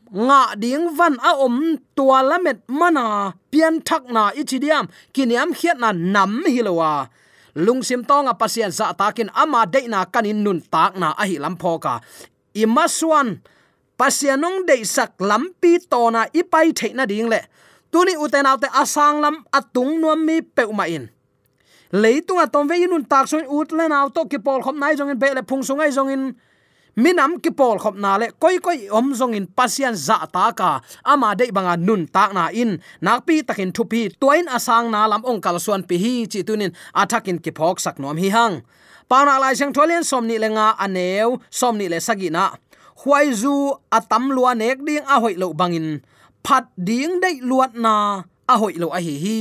nga 0.07 0.55
ding 0.55 0.87
van 0.97 1.19
a 1.19 1.35
om 1.45 1.75
tua 1.95 2.23
lamet 2.23 2.63
mana 2.79 3.35
pian 3.51 3.83
thak 3.83 4.07
na 4.07 4.31
ichidiam 4.39 4.85
kiniam 5.11 5.51
khiat 5.51 5.77
na 5.83 5.91
nam 5.91 6.47
hilowa 6.47 7.11
lungsim 7.57 8.05
tonga 8.05 8.37
pasian 8.37 8.69
za 8.71 8.93
takin 8.93 9.33
ama 9.33 9.65
deina 9.65 10.05
kanin 10.05 10.45
nun 10.45 10.61
takna 10.61 11.17
ahi 11.17 11.41
lampho 11.41 11.81
ka. 11.81 11.99
Imaswan 12.53 13.41
pasianong 13.97 14.69
de 14.69 14.85
sak 14.85 15.17
lampi 15.17 15.81
tona 15.89 16.29
ipai 16.29 16.69
theina 16.77 17.09
ding 17.09 17.25
le. 17.25 17.41
Tuni 17.91 18.13
uten 18.13 18.45
autte 18.45 18.69
asang 18.69 19.21
lam 19.21 19.41
atung 19.49 19.97
nuam 19.97 20.21
mi 20.21 20.41
peuma 20.41 20.85
in. 20.85 21.09
Leitunga 21.91 22.51
tom 22.51 22.67
ve 22.67 22.83
inun 22.83 23.07
tak 23.09 23.27
so 23.27 23.39
ut 23.39 23.71
le 23.71 23.87
naw 23.89 24.09
to 24.13 24.25
ki 24.29 24.37
pol 24.37 24.61
khom 24.61 24.77
nai 24.77 24.95
jong 24.95 25.09
in 25.09 25.19
bele 25.19 25.41
phung 25.41 25.63
sungai 25.65 25.89
jong 25.89 26.11
in 26.11 26.23
minam 26.97 27.37
ki 27.37 27.53
pol 27.53 27.77
khop 27.77 27.95
na 27.95 28.17
le, 28.17 28.27
koi 28.41 28.57
koi 28.65 28.89
om 28.89 29.13
zong 29.13 29.37
in 29.37 29.45
pasian 29.45 29.95
za 29.95 30.17
ta 30.33 30.51
ka. 30.59 30.81
Ama 31.05 31.37
de 31.39 31.45
banga 31.53 31.77
nun 31.77 32.09
tak 32.09 32.33
na 32.33 32.49
in. 32.49 32.81
Nakpi 33.05 33.45
takin 33.47 33.71
thupi 33.71 34.09
toin 34.21 34.49
asang 34.49 34.89
na 34.89 35.05
lam 35.05 35.21
ong 35.29 35.39
kal 35.45 35.61
suan 35.61 35.85
pi 35.87 35.95
hi 36.03 36.13
chi 36.31 36.41
tunin 36.47 36.73
athakin 37.01 37.37
ki 37.43 37.51
phok 37.57 37.77
sak 37.79 37.95
nom 38.01 38.17
hi 38.17 38.29
hang. 38.33 38.55
Pauna 39.09 39.37
lai 39.39 39.53
sang 39.53 39.71
tholen 39.71 40.03
somni 40.03 40.35
lenga 40.41 40.75
aneu 40.83 41.39
somni 41.59 41.85
le 41.87 41.99
sagina 42.07 42.57
huai 43.01 43.31
zu 43.31 43.53
atam 43.97 44.33
lua 44.35 44.51
nek 44.57 44.81
ding 44.87 45.05
a 45.13 45.15
hoi 45.23 45.35
lo 45.41 45.53
bangin 45.53 46.01
phat 46.45 46.65
ding 46.75 47.21
dei 47.23 47.37
luat 47.49 47.71
na 47.77 48.25
a 48.51 48.55
hoi 48.57 48.73
lo 48.81 48.87
a 48.97 48.99
hi 49.05 49.15
hi. 49.23 49.39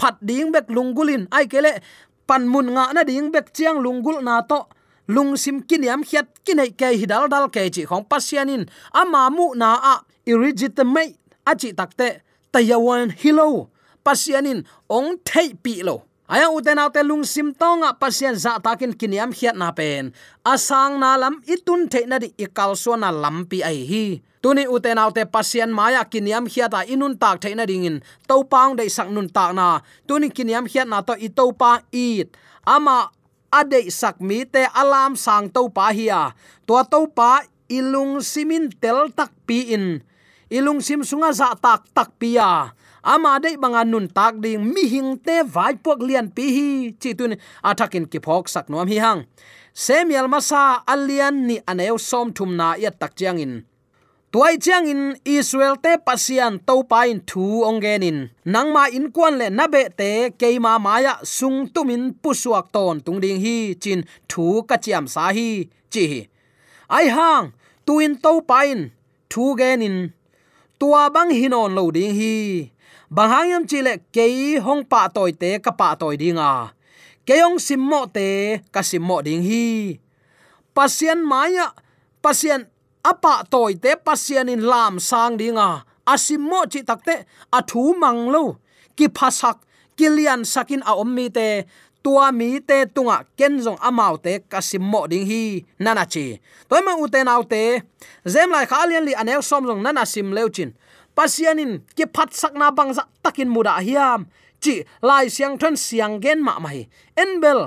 Phat 0.00 0.16
ding 0.28 0.48
bek 0.54 0.66
lungulin 0.72 1.28
ai 1.36 1.44
kele 1.52 1.72
pan 2.28 2.42
mun 2.52 2.72
nga 2.74 2.84
na 2.96 3.02
ding 3.04 3.28
bek 3.34 3.52
chiang 3.52 3.78
lungul 3.84 4.18
na 4.24 4.40
to 4.50 4.60
lung 5.08 5.40
sim 5.40 5.64
kiniam 5.64 6.04
khiat 6.04 6.28
kinai 6.44 6.76
ke 6.76 6.92
hidal 7.00 7.26
dal 7.32 7.48
ke 7.48 7.64
chi 7.72 7.88
khong 7.88 8.04
pasianin 8.04 8.68
ama 8.92 9.32
mu 9.32 9.56
na 9.56 9.80
a 9.80 9.94
illegitimate 10.28 11.16
achi 11.48 11.72
takte 11.72 12.20
tayawan 12.52 13.08
hilo 13.16 13.72
pasianin 14.04 14.64
ong 14.88 15.20
thei 15.24 15.56
pi 15.56 15.80
lo. 15.84 16.04
Aya 16.28 16.52
uten 16.52 16.76
autte 16.76 17.00
lung 17.00 17.24
sim 17.24 17.56
tonga 17.56 17.96
pasian 17.96 18.36
za 18.36 18.60
takin 18.60 18.92
kiniam 18.92 19.32
khiat 19.32 19.56
na 19.56 19.72
pen. 19.72 20.12
Asang 20.44 21.00
na 21.00 21.16
lam 21.16 21.40
itun 21.48 21.88
thei 21.88 22.04
na 22.04 22.20
di 22.20 22.28
ikal 22.36 22.76
so 22.76 22.92
na 23.00 23.08
lampi 23.08 23.64
ai 23.64 23.80
hi. 23.88 24.20
Tuni 24.44 24.68
uten 24.68 25.00
autte 25.00 25.24
pasian 25.24 25.72
maya 25.72 26.04
kiniam 26.04 26.44
khiata 26.44 26.84
inun 26.84 27.16
tak 27.16 27.40
the 27.40 27.56
na 27.56 27.64
dingin 27.64 28.04
to 28.28 28.44
pang 28.44 28.76
dei 28.76 28.92
sak 28.92 29.08
nun 29.08 29.32
tak 29.32 29.56
na. 29.56 29.80
Tuni 30.04 30.28
kiniam 30.28 30.68
khiat 30.68 30.84
na 30.84 31.00
to, 31.00 31.16
i 31.16 31.32
to 31.32 31.48
pa 31.56 31.80
it 31.96 32.36
ama 32.68 33.08
adei 33.52 33.88
sak 33.92 34.20
mi 34.20 34.44
te 34.44 34.64
alam 34.72 35.16
sang 35.16 35.48
to 35.52 35.68
pa 35.68 35.92
hiya. 35.92 36.32
To 36.68 36.80
to 36.84 37.08
pa 37.12 37.44
ilung 37.68 38.24
simin 38.24 38.72
tel 38.80 39.12
tak 39.12 39.32
pi 39.46 39.74
in. 39.76 40.00
Ilung 40.48 40.80
sim 40.80 41.04
sunga 41.04 41.32
za 41.36 41.52
tak 41.60 41.84
tak 41.92 42.16
pia 42.16 42.72
ama 43.04 43.40
dei 43.40 43.56
banga 43.56 43.84
nun 43.84 44.08
tak 44.08 44.40
ding 44.40 44.64
mi 44.64 44.84
hing 44.88 45.20
te 45.20 45.44
vai 45.44 45.76
pok 45.76 46.00
lian 46.00 46.28
pi 46.32 46.44
hi. 46.56 46.68
Chi 47.00 47.12
tun 47.12 47.36
athakin 47.64 48.08
ki 48.08 48.18
phok 48.24 48.48
sak 48.48 48.68
nom 48.72 48.88
hi 48.88 48.98
hang. 49.00 49.28
Semial 49.72 50.26
masa 50.26 50.82
alian 50.88 51.46
ni 51.46 51.56
aneu 51.68 52.00
som 52.00 52.32
thum 52.32 52.56
na 52.56 52.74
ya 52.74 52.90
tak 52.90 53.14
chiang 53.14 53.38
in 53.38 53.67
tuai 54.32 54.54
chiang 54.64 54.86
in 54.92 55.02
israel 55.24 55.76
te 55.84 55.92
pasian 56.06 56.54
to 56.68 56.74
pain 56.92 57.16
thu 57.30 57.44
ongenin 57.68 58.18
nangma 58.52 58.82
in 58.96 59.06
kwan 59.14 59.34
le 59.40 59.46
na 59.58 59.64
be 59.72 59.82
te 59.98 60.10
keima 60.40 60.72
maya 60.86 61.14
sung 61.36 61.58
tumin 61.74 62.04
pusuak 62.22 62.66
ton 62.74 62.96
tung 63.04 63.20
ding 63.24 63.40
hi 63.44 63.56
chin 63.82 64.00
thu 64.30 64.44
ka 64.68 64.76
chiam 64.84 65.04
sa 65.14 65.24
hi, 65.36 65.50
chi 65.92 66.04
ai 66.96 67.06
hang, 67.16 67.46
tuin 67.86 68.12
to 68.24 68.32
pain 68.50 68.78
thu 69.30 69.44
genin 69.60 69.96
tua 70.78 71.10
bang 71.10 71.30
hinon 71.34 71.74
lo 71.74 71.90
ding 71.90 72.14
hi. 72.14 72.70
Bang 73.10 73.30
hangyam 73.32 73.64
chile 73.66 74.04
ke 74.14 74.24
hong 74.60 74.84
pa 74.84 75.08
toy 75.08 75.32
te 75.32 75.58
ka 75.58 75.72
pa 75.72 75.96
toy 76.00 76.14
dinga. 76.20 76.72
Keong 77.26 77.58
simmo 77.58 78.06
te 78.06 78.60
ka 78.72 78.80
simmo 78.80 79.18
ding 79.26 79.42
hi. 79.42 79.98
Pasien 80.76 81.18
maya 81.24 81.74
pasien 82.22 82.70
apa 83.10 83.34
toy 83.52 83.72
te 83.82 83.96
pasian 83.96 84.52
in 84.52 84.62
lam 84.72 85.00
sang 85.00 85.34
dinga. 85.40 85.70
Asimo 86.12 86.60
chi 86.72 86.80
takte 86.88 87.14
athu 87.58 87.82
manglo 88.02 88.44
ki 88.96 89.06
phasak 89.16 89.56
kilian 89.96 90.44
sakin 90.44 90.82
a 90.90 90.92
ommi 91.02 91.26
te. 91.36 91.48
Tua 92.04 92.30
mi 92.30 92.60
te 92.68 92.86
tunga 92.94 93.16
kenzong 93.38 93.80
amau 93.88 94.14
te 94.24 94.32
kasimmo 94.52 95.00
ding 95.10 95.26
hi. 95.30 95.64
Nana 95.84 96.04
chi. 96.12 96.38
Toy 96.68 96.80
ma 96.86 96.92
uten 97.04 97.28
autte 97.34 97.62
zem 98.32 98.50
lai 98.54 98.66
khalian 98.70 99.04
li 99.08 99.14
anel 99.20 99.42
som 99.42 99.66
jong 99.68 99.82
nana 99.82 100.04
sim 100.06 100.28
leuchin 100.36 100.70
pasianin 101.18 101.82
ki 101.96 102.04
phat 102.14 102.30
sakna 102.30 102.70
bangza 102.70 103.02
takin 103.22 103.50
muda 103.50 103.74
hiam. 103.82 104.30
Chi, 104.62 104.82
lai 105.02 105.26
siang 105.30 105.54
thon 105.58 105.74
siang 105.76 106.14
gen 106.22 106.42
ma 106.42 106.58
mai. 106.58 106.86
Enbel 107.22 107.60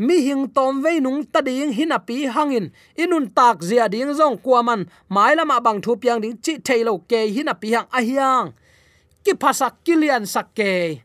mi 0.00 0.16
hing 0.24 0.48
tom 0.56 0.80
ve 0.80 0.96
nung 0.96 1.20
ta 1.28 1.44
ding 1.44 1.76
hin 1.76 1.92
api 1.92 2.24
hangin. 2.24 2.72
Inun 2.96 3.28
tak 3.36 3.60
zia 3.60 3.84
ding 3.92 4.08
zong 4.16 4.40
kwaman 4.40 4.88
mai 5.12 5.36
lama 5.36 5.60
bang 5.60 5.78
thu 5.84 5.92
piang 6.00 6.20
ding 6.24 6.40
chi 6.40 6.56
thailo 6.66 7.04
ke 7.04 7.28
hin 7.28 7.52
api 7.52 7.68
hang 7.76 7.88
a 7.92 8.00
hiang. 8.00 8.46
Ki 9.24 9.36
phasak 9.36 9.84
kilian 9.84 10.24
sakke 10.24 11.04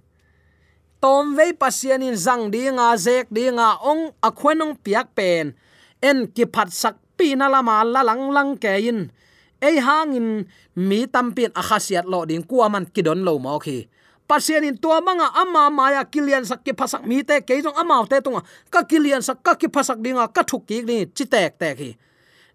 tom 1.03 1.35
ve 1.37 1.53
pasianin 1.53 2.15
zang 2.15 2.49
dinga 2.49 2.95
zek 2.97 3.27
dinga 3.29 3.83
ong 3.83 4.15
akhwenong 4.23 4.79
piak 4.79 5.11
pen. 5.11 5.53
En 5.99 6.31
ki 6.31 6.47
phat 6.47 6.71
sak 6.71 6.95
pi 7.19 7.35
na 7.35 7.51
lama 7.51 7.83
la 7.83 8.01
lang 8.01 8.31
lang 8.31 8.55
ke 8.55 8.79
in. 8.79 9.11
Ei 9.59 9.77
hangin 9.77 10.47
mi 10.73 11.03
tampin 11.05 11.51
akhasiat 11.51 12.07
lo 12.07 12.23
ding 12.23 12.47
kuaman 12.47 12.87
kidon 12.89 13.27
lo 13.27 13.37
mo 13.37 13.59
khi 13.59 13.91
pasien 14.27 14.63
in 14.65 14.77
tua 14.77 15.01
manga 15.01 15.29
ama 15.33 15.69
maya 15.69 16.05
kilian 16.05 16.45
sak 16.45 16.65
ki 16.65 16.73
phasak 16.73 17.05
mi 17.05 17.21
te 17.23 17.41
ke 17.41 17.61
jong 17.61 17.77
ama 17.77 18.01
te 18.09 18.21
tunga 18.21 18.41
ka 18.69 18.83
kilian 18.83 19.21
sak, 19.21 19.41
ka 19.45 19.53
ki 19.55 19.69
phasak 19.69 20.01
dinga, 20.01 20.27
ka 20.33 20.43
thuk 20.43 20.65
ki 20.65 20.81
ni, 20.81 21.05
chi 21.05 21.25
tek 21.25 21.57
tek 21.57 21.77
hi. 21.77 21.91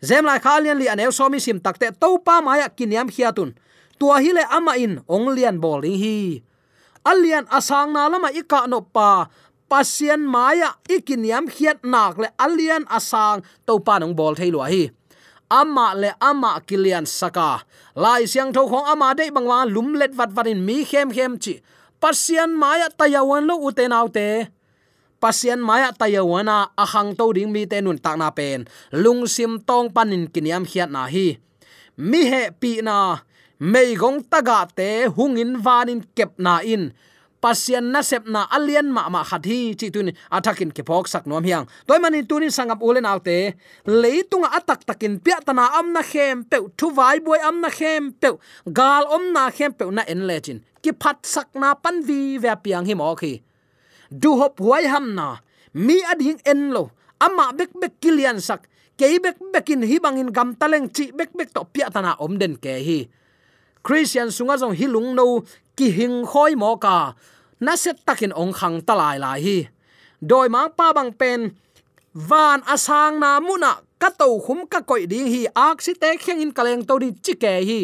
Zem 0.02 0.24
lai 0.24 0.40
khalian 0.40 0.78
li 0.78 0.88
anew 0.88 1.12
so 1.12 1.28
mi 1.28 1.38
sim 1.38 1.60
takte 1.60 1.92
to 1.94 2.18
pa 2.24 2.40
maya 2.40 2.68
kiniam 2.68 3.08
khiatun 3.08 3.54
tua 4.00 4.16
hi 4.18 4.32
le 4.32 4.44
ama 4.48 4.74
in, 4.80 5.00
ong 5.04 5.28
lian 5.36 5.60
bowling 5.60 5.98
hi. 6.00 6.42
Alian 7.04 7.48
asang 7.48 7.92
na 7.92 8.08
lama 8.08 8.28
ika 8.32 8.68
no 8.68 8.80
pa. 8.84 9.28
Pasien 9.70 10.20
maya 10.26 10.74
ikiniam 10.90 11.46
khiat 11.46 11.86
nak 11.86 12.18
le 12.18 12.28
alian 12.36 12.82
asang 12.90 13.40
to 13.64 13.78
pa 13.78 14.02
nong 14.02 14.16
bol 14.18 14.34
thei 14.34 14.50
lo 14.50 14.64
hi 14.66 14.90
ama 15.50 15.92
le 15.98 16.14
ama 16.22 16.62
kilian 16.62 17.04
saka. 17.04 17.66
Lai 17.98 18.24
siang 18.30 18.54
tho 18.54 18.64
khong 18.70 18.86
ama 18.86 19.14
dei 19.18 19.34
bangwa 19.34 19.66
lum 19.66 19.98
let 19.98 20.14
wat 20.14 20.30
vatin 20.30 20.64
mi 20.64 20.84
khem 20.86 21.10
khem 21.10 21.36
chi. 21.42 21.60
Pasian 22.00 22.54
maya 22.56 22.88
tayawan 22.88 23.44
lo 23.44 23.60
uten 23.66 23.92
autte 23.92 24.48
pasian 25.20 25.60
maya 25.60 25.92
tayawana 25.92 26.72
ahang 26.74 27.12
to 27.12 27.36
ding 27.36 27.52
mi 27.52 27.68
te 27.68 27.78
nun 27.84 28.00
tak 28.00 28.16
na 28.16 28.32
pen. 28.32 28.64
Lung 28.96 29.28
sim 29.28 29.60
tong 29.60 29.92
panin 29.92 30.26
kiniam 30.32 30.64
khiat 30.64 30.88
na 30.88 31.04
hi. 31.06 31.36
Mi 32.00 32.24
he 32.24 32.48
pi 32.56 32.80
na. 32.80 33.20
Mei 33.60 33.92
gong 33.92 34.24
taga 34.24 34.64
te 34.72 35.12
hungin 35.12 35.60
vanin 35.60 36.00
kep 36.16 36.40
na 36.40 36.64
in 36.64 36.96
pasian 37.40 37.92
na 37.92 38.00
sep 38.04 38.28
na 38.28 38.46
alian 38.52 38.92
ma 38.92 39.08
ma 39.08 39.24
khathi 39.24 39.74
chi 39.74 39.88
tun 39.90 40.12
athakin 40.30 40.70
ke 40.76 40.82
phok 40.84 41.08
sak 41.08 41.26
nom 41.26 41.44
hiang. 41.44 41.66
Toy 41.88 41.98
mani 41.98 42.22
tunin 42.22 42.52
sangap 42.52 42.80
ulen 42.84 43.08
alte. 43.08 43.56
Leitung 43.88 44.44
atak 44.44 44.84
takin 44.86 45.18
pya 45.24 45.40
tana 45.40 45.72
am 45.80 45.92
na 45.92 46.02
khem 46.02 46.44
pe 46.44 46.60
thu 46.76 46.92
vai 46.92 47.18
boy 47.18 47.40
am 47.40 47.60
na 47.64 47.70
khem 47.72 48.12
pe 48.12 48.28
gal 48.72 49.04
om 49.08 49.32
na 49.32 49.50
khem 49.50 49.72
pe 49.72 49.84
na 49.90 50.02
en 50.06 50.28
lechin 50.28 50.60
ki 50.82 50.92
phat 51.00 51.24
sak 51.24 51.48
na 51.54 51.74
pan 51.74 52.00
vi 52.04 52.38
ve 52.38 52.52
piang 52.64 52.84
hi 52.88 52.94
mo 52.94 53.12
khi 53.16 53.40
du 54.10 54.36
hop 54.36 54.58
huai 54.58 54.90
ham 54.90 55.14
na, 55.14 55.38
mi 55.72 56.02
ading 56.02 56.42
en 56.44 56.74
lo, 56.74 56.90
ama 57.22 57.52
bek 57.54 57.70
bek 57.78 58.02
kilian 58.02 58.42
sak 58.42 58.66
ke 58.98 59.06
bek 59.22 59.38
bekin 59.54 59.86
hi 59.86 60.02
bangin 60.02 60.34
gam 60.34 60.54
taleng 60.58 60.90
chi 60.90 61.14
bek 61.14 61.30
bek 61.34 61.54
to 61.54 61.62
pya 61.72 61.90
tana 61.94 62.18
om 62.18 62.38
den 62.38 62.58
ke 62.58 62.74
hi. 62.82 63.08
Christian 63.80 64.28
sunga 64.28 64.60
jong 64.60 64.76
hilung 64.76 65.16
no 65.16 65.40
ki 65.80 65.88
hing 65.88 66.28
khoi 66.28 66.52
mo 66.60 66.76
ka, 66.76 67.16
na 67.64 67.72
set 67.72 68.04
takin 68.04 68.36
ong 68.36 68.52
khang 68.52 68.84
talai 68.84 69.16
lai 69.16 69.40
hi. 69.40 69.58
Doi 70.20 70.52
mang 70.52 70.68
pa 70.76 70.92
bang 70.92 71.08
pen, 71.16 71.56
van 72.12 72.60
asang 72.68 73.16
na 73.16 73.40
muna 73.40 73.80
ka 73.96 74.12
to 74.12 74.28
khum 74.44 74.68
ka 74.68 74.84
koi 74.84 75.08
ding 75.08 75.24
hi, 75.32 75.48
ak 75.56 75.80
si 75.80 75.96
te 75.96 76.20
kheng 76.20 76.44
in 76.44 76.52
kaleng 76.52 76.84
to 76.84 77.00
di 77.00 77.08
chi 77.24 77.32
ke 77.32 77.52
hi. 77.64 77.80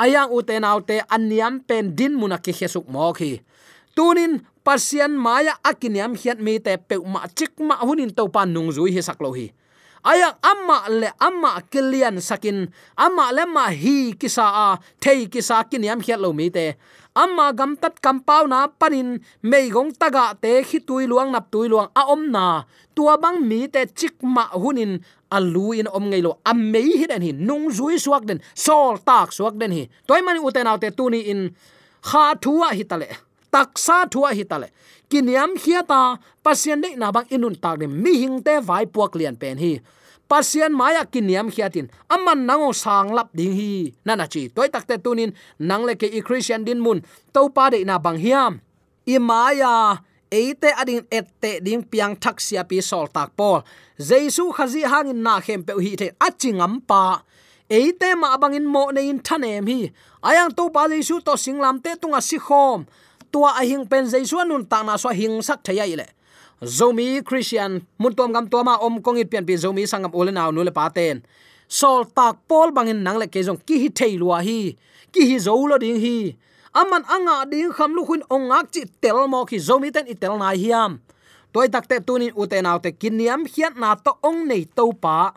Ayang 0.00 0.32
u 0.32 0.40
te 0.40 0.56
nau 0.56 0.80
te 0.80 1.04
aniam 1.12 1.60
pen 1.60 1.92
din 1.92 2.16
muna 2.16 2.40
ki 2.40 2.52
hesuk 2.56 2.88
mo 2.88 3.12
khi 3.12 3.44
tunin 3.92 4.40
pasian 4.64 5.12
maya 5.12 5.52
akiniam 5.60 6.16
hiat 6.16 6.40
mi 6.40 6.56
te 6.56 6.80
pe 6.80 6.96
ma 6.96 7.28
chik 7.28 7.60
ma 7.60 7.76
hunin 7.84 8.08
to 8.08 8.24
pan 8.32 8.48
nung 8.48 8.72
zui 8.72 8.96
hi 8.96 9.04
saklo 9.04 9.36
hi. 9.36 9.52
Aya 10.02 10.34
amma 10.42 10.90
le 10.90 11.14
amma 11.22 11.62
kilian 11.70 12.18
sakin, 12.18 12.66
amma 12.98 13.30
le 13.30 13.46
ma 13.46 13.70
hi 13.70 14.16
kisa 14.18 14.42
a, 14.42 14.68
thei 14.98 15.30
kisa 15.30 15.62
kiniam 15.70 16.02
hiat 16.02 16.18
lo 16.18 16.32
mi 16.34 16.50
te 16.50 16.74
amma 17.14 17.52
gam 17.52 17.76
tat 17.76 18.00
kam 18.00 18.20
pau 18.20 18.46
na 18.46 18.66
panin, 18.66 19.18
mei 19.42 19.70
gong 19.70 19.92
taga 19.92 20.34
te 20.40 20.62
khi 20.62 20.78
tui 20.78 21.06
luang 21.06 21.32
nap 21.32 21.50
tui 21.50 21.68
luang 21.68 21.88
a 21.94 22.02
om 22.14 22.30
na. 22.30 22.64
Tua 22.94 23.16
bang 23.16 23.40
mi 23.48 23.68
te 23.68 23.84
chik 23.98 24.22
ma 24.22 24.44
hunin 24.52 25.00
alu 25.30 25.72
in 25.72 25.88
om 25.88 26.04
ngei 26.10 26.22
lo. 26.22 26.38
Am 26.44 26.70
mei 26.72 26.88
hi 27.00 27.06
den 27.06 27.22
hi, 27.22 27.32
nung 27.32 27.68
zui 27.70 27.98
suak 27.98 28.24
den, 28.24 28.40
sol 28.54 28.98
tak 29.04 29.32
suak 29.32 29.54
den 29.60 29.72
hi. 29.72 29.88
Toy 30.06 30.20
mani 30.22 30.40
uten 30.40 30.66
autte 30.66 30.90
tuni 30.96 31.20
in, 31.32 31.50
kha 32.02 32.34
thua 32.42 32.72
hi 32.72 32.84
tale 32.84 33.08
taksa 33.52 34.08
thua 34.12 34.32
hi 34.32 34.44
tale. 34.44 34.68
Kiniam 35.10 35.56
khiata 35.60 36.18
pasien 36.44 36.80
de 36.80 36.96
na 36.96 37.12
bang 37.12 37.28
inun 37.28 37.54
tak 37.62 37.78
de 37.80 37.86
mi 37.86 38.12
hing 38.22 38.40
te 38.46 38.60
vai 38.68 38.84
puak 38.86 39.14
lian 39.14 39.36
pen 39.36 39.58
hi 39.58 39.72
pasian 40.32 40.72
maya 40.72 41.04
kiniam 41.04 41.52
khiatin 41.52 41.92
aman 42.08 42.48
nango 42.48 42.72
sang 42.72 43.12
lap 43.12 43.28
ding 43.36 43.52
hi. 43.52 43.92
Nana 44.08 44.24
chi, 44.32 44.48
toy 44.48 44.72
takte 44.72 44.96
tunin 45.04 45.36
nangle 45.60 45.92
ke 46.00 46.08
i 46.08 46.24
christian 46.24 46.64
din 46.64 46.80
mun. 46.80 47.04
To 47.36 47.52
pa 47.52 47.68
de 47.68 47.84
na 47.84 48.00
bang 48.00 48.16
hiam. 48.16 48.52
I 49.04 49.20
maya 49.20 50.00
eite 50.32 50.72
adin 50.80 51.04
ette 51.12 51.60
ding 51.60 51.84
piang 51.84 52.16
thak 52.16 52.40
sia 52.40 52.64
pi 52.64 52.80
sol 52.80 53.12
tak 53.12 53.36
pol 53.36 53.60
jesu 54.00 54.48
khazi 54.56 54.88
hangin 54.88 55.20
na 55.20 55.36
khem 55.44 55.60
pe 55.68 55.76
hi 55.84 55.92
the 56.00 56.08
achingam 56.16 56.80
pa. 56.88 57.20
Eite 57.68 58.16
ma 58.16 58.32
bangin 58.40 58.64
mo 58.64 58.88
ne 58.88 59.04
in 59.12 59.20
thanem 59.20 59.68
hi. 59.68 59.92
Ayang 60.24 60.56
to 60.56 60.72
pa 60.72 60.88
jesu 60.88 61.20
to 61.20 61.36
singlam 61.36 61.76
te 61.84 61.92
tunga 62.00 62.24
si 62.24 62.38
khom. 62.40 62.88
Tua 63.28 63.60
ahing 63.60 63.84
pen 63.84 64.08
jesu 64.08 64.40
nun 64.48 64.64
ta 64.64 64.80
na 64.80 64.96
so 64.96 65.12
hing 65.12 65.44
sak 65.44 65.60
thaya 65.60 65.84
ile 65.84 66.08
zomi 66.62 67.22
christian, 67.26 67.82
mun 67.98 68.14
tom 68.14 68.32
gam 68.32 68.46
toma 68.46 68.78
om 68.78 69.02
kongit 69.02 69.30
pian 69.30 69.46
pi 69.46 69.58
zomi 69.58 69.82
sangam 69.86 70.14
ole 70.14 70.30
naw 70.30 70.50
nule 70.50 70.70
paten 70.70 71.22
sol 71.72 72.04
tak 72.04 72.44
pol 72.44 72.68
bangin 72.68 73.00
nang 73.00 73.16
le 73.16 73.24
kejong 73.24 73.56
ki 73.64 73.76
hi 73.82 73.88
thei 73.88 74.20
lua 74.20 74.44
hi, 74.44 74.76
ki 75.08 75.22
hi 75.24 75.36
zo 75.40 75.56
lo 75.56 75.80
ding 75.80 75.96
hi. 75.96 76.36
Aman 76.76 77.00
anga 77.08 77.48
ding 77.48 77.72
kham 77.72 77.96
lu 77.96 78.04
khun 78.04 78.20
ongak 78.28 78.68
chi 78.72 78.84
tel 79.00 79.24
mo 79.32 79.48
ki 79.48 79.56
zomi 79.56 79.88
ten 79.88 80.04
i 80.04 80.14
tel 80.14 80.36
nai 80.36 80.56
hiam. 80.60 81.00
Toy 81.52 81.68
takte 81.72 81.96
tunin 82.04 82.32
uten 82.36 82.68
autte 82.68 82.92
kiniam 82.92 83.48
hiat 83.48 83.76
na 83.80 83.96
to 83.96 84.12
ong 84.20 84.44
nei 84.48 84.68
to 84.76 84.92
pa. 84.92 85.32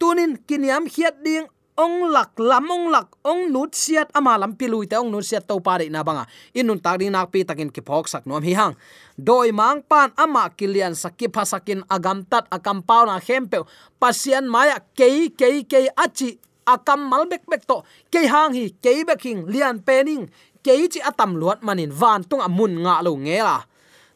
Tunin 0.00 0.40
kiniam 0.48 0.88
hiat 0.88 1.20
ding 1.24 1.44
ong 1.74 2.14
lak 2.14 2.38
lam 2.38 2.70
ong 2.70 2.86
lak 2.94 3.18
ong 3.26 3.50
nut 3.50 3.74
siat 3.74 4.14
ama 4.14 4.38
lam 4.38 4.54
pilui 4.54 4.86
te 4.86 4.94
ong 4.94 5.10
nut 5.10 5.26
siat 5.26 5.42
to 5.42 5.58
pare 5.58 5.90
na 5.90 6.06
banga 6.06 6.22
à. 6.22 6.30
inun 6.54 6.78
tak 6.78 7.02
ding 7.02 7.10
nak 7.10 7.34
pi 7.34 7.42
takin 7.42 7.70
ki 7.70 7.82
phok 7.82 8.06
sak 8.06 8.22
nom 8.26 8.42
hi 8.42 8.54
hang. 8.54 8.74
Doi 9.18 9.50
mang 9.50 9.82
pan, 9.82 10.10
ama 10.14 10.50
kilian 10.54 10.94
sakki 10.94 11.26
phasakin 11.30 11.82
agam 11.90 12.22
tat 12.26 12.46
akam 12.50 12.82
pau 12.82 13.06
na 13.06 13.18
hempe 13.18 13.66
pasian 13.98 14.46
maya 14.46 14.78
à, 14.78 14.84
kei 14.94 15.30
kei 15.34 15.66
kei, 15.66 15.90
achi, 15.98 16.38
akam 16.66 17.10
mal 17.10 17.26
bek 17.26 17.42
to. 17.66 17.82
Ke 18.10 18.22
hang 18.30 18.54
hi 18.54 18.70
ke 18.78 19.02
beking 19.02 19.50
lian 19.50 19.82
pening 19.82 20.30
ke 20.62 20.72
chi 20.86 21.00
atam 21.02 21.34
luat 21.34 21.62
manin, 21.66 21.90
van 21.90 22.22
tung 22.22 22.40
amun 22.40 22.86
nga 22.86 23.02
lo 23.02 23.18
nge 23.18 23.38
la 23.42 23.58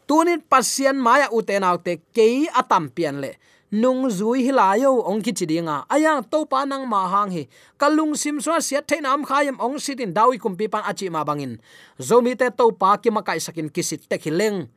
tunin 0.09 0.41
pasian 0.41 0.97
maya 0.97 1.29
à, 1.29 1.35
uten 1.35 1.67
autte 1.67 2.01
ke 2.15 2.47
atam 2.55 2.89
pian 2.89 3.19
le 3.21 3.35
nung 3.71 4.09
zui 4.09 4.49
hilayo 4.49 5.05
ong 5.05 5.21
ki 5.21 5.33
chidinga 5.33 5.85
ayang 5.93 6.25
to 6.25 6.49
pa 6.49 6.65
nang 6.65 6.89
ma 6.89 7.05
hang 7.09 7.31
hi. 7.33 7.45
Kalung 7.77 8.17
sim 8.17 8.41
so 8.41 8.57
sia 8.61 8.81
the 8.81 9.01
nam 9.01 9.25
khayam 9.25 9.61
ong 9.61 9.77
sitin 9.77 10.13
dawi 10.13 10.41
kumpi 10.41 10.71
pan 10.71 10.85
achi 10.89 11.09
ma 11.09 11.25
bangin. 11.25 11.61
Zomi 12.01 12.37
te 12.37 12.49
to 12.51 12.73
pa 12.73 12.97
ki 12.97 13.11
ma 13.11 13.21
kai 13.21 13.39
sakin 13.39 13.69
kisit 13.69 14.09
te 14.09 14.17
khileng 14.17 14.69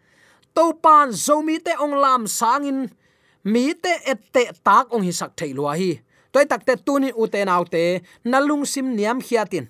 to 0.55 0.73
pan 0.83 1.09
zomi 1.15 1.59
te 1.63 1.71
ong 1.79 1.95
lam 1.95 2.27
sangin. 2.27 2.91
Mi 3.43 3.73
te 3.73 3.93
ette 4.05 4.53
tak 4.61 4.91
ong 4.93 5.01
hi 5.01 5.11
sak 5.11 5.33
thailua 5.33 5.73
hi. 5.79 5.97
Toy 6.31 6.45
takte 6.47 6.77
tuni 6.79 7.11
u 7.11 7.27
te 7.27 7.43
nalung 8.23 8.63
sim 8.67 8.95
niam 8.95 9.19
khiatin 9.19 9.67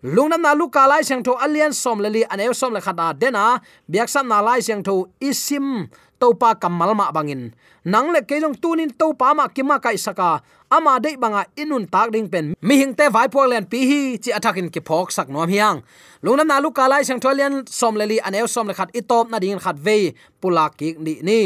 lungnam 0.00 0.40
na 0.40 0.56
lu 0.56 0.72
kalai 0.72 1.04
sang 1.04 1.20
tho 1.20 1.36
alian 1.36 1.76
som 1.76 2.00
leli 2.00 2.24
anew 2.24 2.56
som 2.56 2.72
le 2.72 2.80
khata 2.80 3.12
dena 3.12 3.60
biak 3.84 4.08
sam 4.08 4.28
na 4.28 4.40
lai 4.40 4.64
sang 4.64 4.80
tho 4.80 5.12
isim 5.20 5.92
topa 6.20 6.54
kamal 6.60 6.92
ma 6.94 7.10
bangin. 7.16 7.42
Nang 7.84 8.12
le 8.12 8.20
kejong 8.28 8.60
tunin 8.62 8.92
topa 9.00 9.32
ma 9.34 9.48
kima 9.48 9.80
kai 9.80 9.96
saka, 9.96 10.44
ama 10.70 11.00
dei 11.00 11.16
banga 11.16 11.42
inun 11.56 11.88
tak 11.90 12.12
ding 12.12 12.28
pen. 12.28 12.54
Mi 12.60 12.74
hing 12.80 12.94
te 12.94 13.08
vai 13.08 13.28
pol 13.32 13.48
len 13.48 13.64
pi 13.64 13.78
hi, 13.90 14.00
chi 14.22 14.30
attackin 14.36 14.68
ki 14.74 14.80
phok 14.88 15.08
sak 15.16 15.28
nom 15.32 15.48
hiang. 15.48 15.80
Lungnam 16.22 16.46
na 16.46 16.60
lu 16.60 16.70
kalai 16.70 17.02
sang 17.08 17.20
tholian 17.24 17.64
som 17.66 17.96
leli 17.96 18.20
anew 18.26 18.46
som 18.46 18.68
le 18.68 18.74
khat 18.78 18.92
itop 18.92 19.26
na 19.30 19.38
ding 19.40 19.58
khat 19.64 19.76
ve 19.86 20.12
pula 20.40 20.68
ki 20.78 20.88
ni 21.04 21.14
ni. 21.28 21.40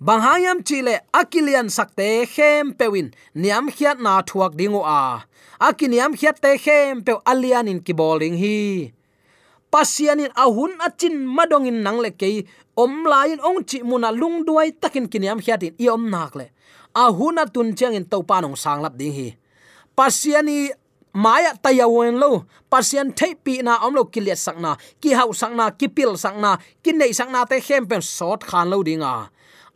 Banghayam 0.00 0.64
chile 0.64 0.94
akilian 1.12 1.68
sakte 1.68 2.24
khem 2.34 2.72
pewin, 2.78 3.12
niam 3.34 3.68
khiat 3.68 3.98
na 4.00 4.22
thuak 4.22 4.56
dingu 4.56 4.80
a 4.80 5.28
akiniam 5.60 6.16
khiat 6.16 6.40
te 6.40 6.56
khem 6.64 7.02
pe 7.04 7.12
alian 7.26 7.68
in 7.68 7.80
ki 7.84 7.92
bowling 7.92 8.36
hi 8.42 8.92
pasianin 9.70 10.30
ahun 10.34 10.74
achin 10.82 11.26
madongin 11.26 11.82
nangle 11.86 12.10
ke 12.10 12.46
om 12.76 13.06
lain 13.06 13.38
ong 13.40 13.62
chi 13.64 13.82
muna 13.86 14.10
lung 14.10 14.42
duai 14.46 14.74
takin 14.74 15.06
kiniam 15.06 15.38
hiatin 15.38 15.74
i 15.78 15.86
om 15.88 16.10
nakle 16.10 16.50
ahuna 16.94 17.46
tun 17.46 17.74
changin 17.78 18.04
to 18.04 18.22
panong 18.22 18.58
sanglap 18.58 18.98
ding 18.98 19.14
hi. 19.14 19.28
Pasiani 19.94 20.70
maya 21.14 21.54
tayawen 21.58 22.18
lo, 22.18 22.46
pasian 22.70 23.14
thei 23.14 23.34
pi 23.34 23.62
na 23.62 23.78
omlo 23.86 24.06
lo 24.06 24.34
sakna 24.34 24.78
ki 25.00 25.14
hau 25.14 25.30
sakna 25.34 25.70
ki 25.78 25.88
pil 25.88 26.14
sakna 26.16 26.58
ki 26.82 26.92
nei 26.92 27.12
sakna 27.12 27.46
te 27.46 27.60
hempen 27.60 28.02
sot 28.02 28.42
khan 28.46 28.70
lo 28.70 28.82
dinga 28.82 29.30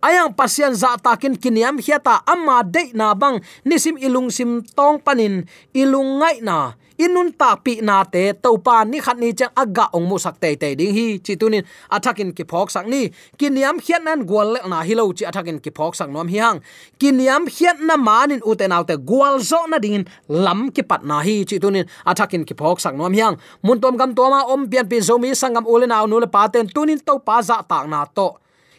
ayang 0.04 0.36
pasian 0.36 0.76
za 0.76 1.00
takin 1.00 1.34
kiniam 1.40 1.80
hiata 1.80 2.20
amma 2.28 2.60
de 2.60 2.92
na 2.92 3.16
bang, 3.16 3.40
nisim 3.64 3.96
ilung 3.96 4.28
sim 4.28 4.60
tong 4.76 5.00
panin, 5.00 5.48
ilung 5.72 6.20
ngai 6.20 6.44
na 6.44 6.76
inun 6.98 7.32
ta 7.34 7.56
pi 7.56 7.80
na 7.82 8.04
te 8.04 8.32
to 8.42 8.56
pa 8.58 8.84
ni 8.84 9.00
khat 9.00 9.18
ni 9.18 9.32
chang 9.32 9.50
aga 9.56 9.90
ong 9.96 10.06
mu 10.08 10.18
sak 10.18 10.38
te 10.42 10.54
te 10.56 10.74
ding 10.78 10.94
hi. 10.94 11.18
Chi 11.18 11.34
tunin 11.36 11.64
athakin 11.90 12.30
ki 12.36 12.44
phok 12.44 12.70
sak 12.70 12.86
ni. 12.86 13.10
Kiniam 13.38 13.78
khian 13.82 14.04
nan 14.04 14.26
gwal 14.28 14.54
le 14.54 14.60
na 14.68 14.82
hilo 14.82 15.10
chi 15.12 15.24
athakin 15.26 15.58
ki 15.64 15.70
phok 15.70 15.94
sak 15.98 16.08
nom 16.10 16.28
hi 16.28 16.38
hang. 16.38 16.58
Kiniam 17.00 17.46
khian 17.50 17.86
na 17.86 17.96
manin 17.96 18.40
uten 18.46 18.72
autte 18.72 18.96
gwal 19.10 19.40
zo 19.40 19.66
na 19.66 19.78
ding 19.78 20.06
lam 20.28 20.70
ki 20.70 20.82
pat 20.82 21.02
na 21.04 21.20
hi. 21.26 21.44
Chi 21.48 21.58
tunin 21.58 21.86
athakin 22.06 22.44
ki 22.46 22.54
phok 22.54 22.78
sak 22.80 22.94
nom 22.94 23.12
hiang 23.12 23.36
mun 23.62 23.80
tom 23.80 23.96
gam 23.96 24.14
toma 24.14 24.46
om 24.52 24.68
pian 24.70 24.86
pi 24.88 25.00
zomi 25.00 25.34
sangam 25.34 25.66
ulena 25.66 26.06
nu 26.06 26.20
le 26.22 26.26
pa 26.26 26.48
ten 26.48 26.66
tunin 26.66 26.98
to 27.02 27.18
pa 27.18 27.42
za 27.42 27.62
tak 27.62 27.88
na 27.88 28.04
to. 28.06 28.38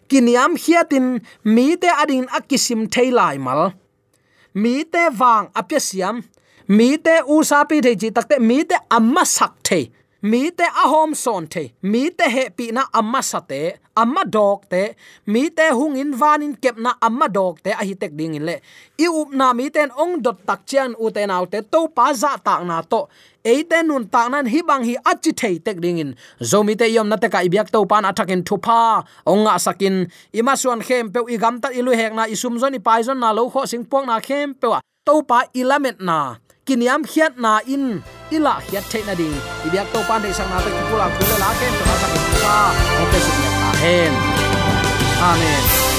Kiniam 0.09 0.53
hiatin 0.53 1.19
mi 1.43 1.75
te 1.77 1.89
adin 1.89 2.29
akisim 2.29 2.87
thailai 2.93 3.37
mal. 3.37 3.73
Mi 4.53 4.85
te 4.85 5.09
wang 5.19 5.51
apya 5.51 5.79
siam 5.81 6.23
mi 6.67 6.97
te 6.97 7.21
usapi 7.27 7.81
the 7.81 7.95
ji 7.95 8.11
takte 8.11 8.39
mi 8.39 8.63
te 8.63 8.75
amma 8.89 9.25
sak 9.25 9.53
the 9.63 9.89
mi 10.21 10.51
te 10.51 10.63
ahom 10.83 11.15
son 11.15 11.47
the 11.47 11.71
mi 11.81 12.09
te 12.09 12.29
he 12.29 12.49
pi 12.49 12.71
na 12.71 12.83
amma 12.93 13.21
sate 13.21 13.79
amma 13.95 14.25
dog 14.27 14.67
te. 14.69 14.93
Mi 15.25 15.49
te 15.49 15.71
hung 15.71 15.95
in 15.97 16.11
van 16.11 16.43
in 16.43 16.55
kep 16.55 16.77
na 16.77 16.93
amma 17.01 17.27
dog 17.29 17.61
te 17.63 17.71
a 17.71 17.83
hi 17.83 17.95
tek 17.95 18.15
ding 18.15 18.35
in 18.35 18.45
le. 18.45 18.59
I 18.99 19.07
up 19.07 19.31
na 19.31 19.53
mi 19.53 19.69
ten 19.69 19.89
ong 19.95 20.21
dot 20.21 20.43
tak 20.45 20.67
chian 20.67 20.95
u 20.99 21.09
te 21.15 21.25
nau 21.25 21.45
te 21.45 21.61
to 21.61 21.87
pa 21.87 22.13
za 22.13 22.35
tak 22.37 22.63
na 22.67 22.81
to. 22.81 23.07
Eite 23.45 23.83
nun 23.87 24.07
tak 24.11 24.29
nan 24.31 24.45
hi 24.45 24.61
bang 24.61 24.83
hi 24.83 24.95
achi 25.11 25.31
thei 25.31 25.59
tek 25.59 25.79
ding 25.81 25.99
in. 25.99 26.15
Zomi 26.39 26.75
te 26.75 26.91
yom 26.91 27.09
na 27.09 27.15
te 27.15 27.29
ka 27.29 27.39
ibyak 27.47 27.71
to 27.71 27.85
pan 27.85 28.05
athakin 28.05 28.43
thupa 28.43 29.05
onga 29.25 29.55
sakin 29.59 30.07
ima 30.33 30.55
suan 30.57 30.81
khem 30.81 31.11
pe 31.13 31.19
i 31.33 31.37
gam 31.37 31.59
ta 31.63 31.69
ilu 31.71 31.91
hek 31.95 32.13
na 32.13 32.27
isum 32.27 32.59
zoni 32.59 32.79
pai 32.79 33.01
zon 33.03 33.19
na 33.19 33.31
lo 33.31 33.49
kho 33.49 33.65
sing 33.71 33.85
pong 33.85 34.05
na 34.11 34.19
khem 34.19 34.53
pe 34.59 34.67
wa 34.67 34.79
to 35.07 35.21
pa 35.23 35.39
ilamet 35.53 35.97
na 36.01 36.35
kiniam 36.65 37.05
hiat 37.05 37.37
na 37.37 37.61
in, 37.69 38.01
ila 38.33 38.57
hiat 38.67 38.85
thei 38.89 39.03
na 39.05 39.13
ding 39.13 39.35
ibyak 39.69 39.85
to 39.93 40.01
pan 40.09 40.21
de 40.25 40.33
sang 40.33 40.49
na 40.49 40.57
te 40.65 40.69
kula 40.89 41.07
kula 41.13 41.35
la 41.43 41.49
ken 41.61 41.73
ta 41.85 41.93
sakin 42.01 42.23
ta 42.43 42.57
o 43.01 43.03
pe 43.11 43.19
sin 43.25 43.37
ta 43.61 43.69
hen. 43.81 44.13
Amen. 45.29 45.94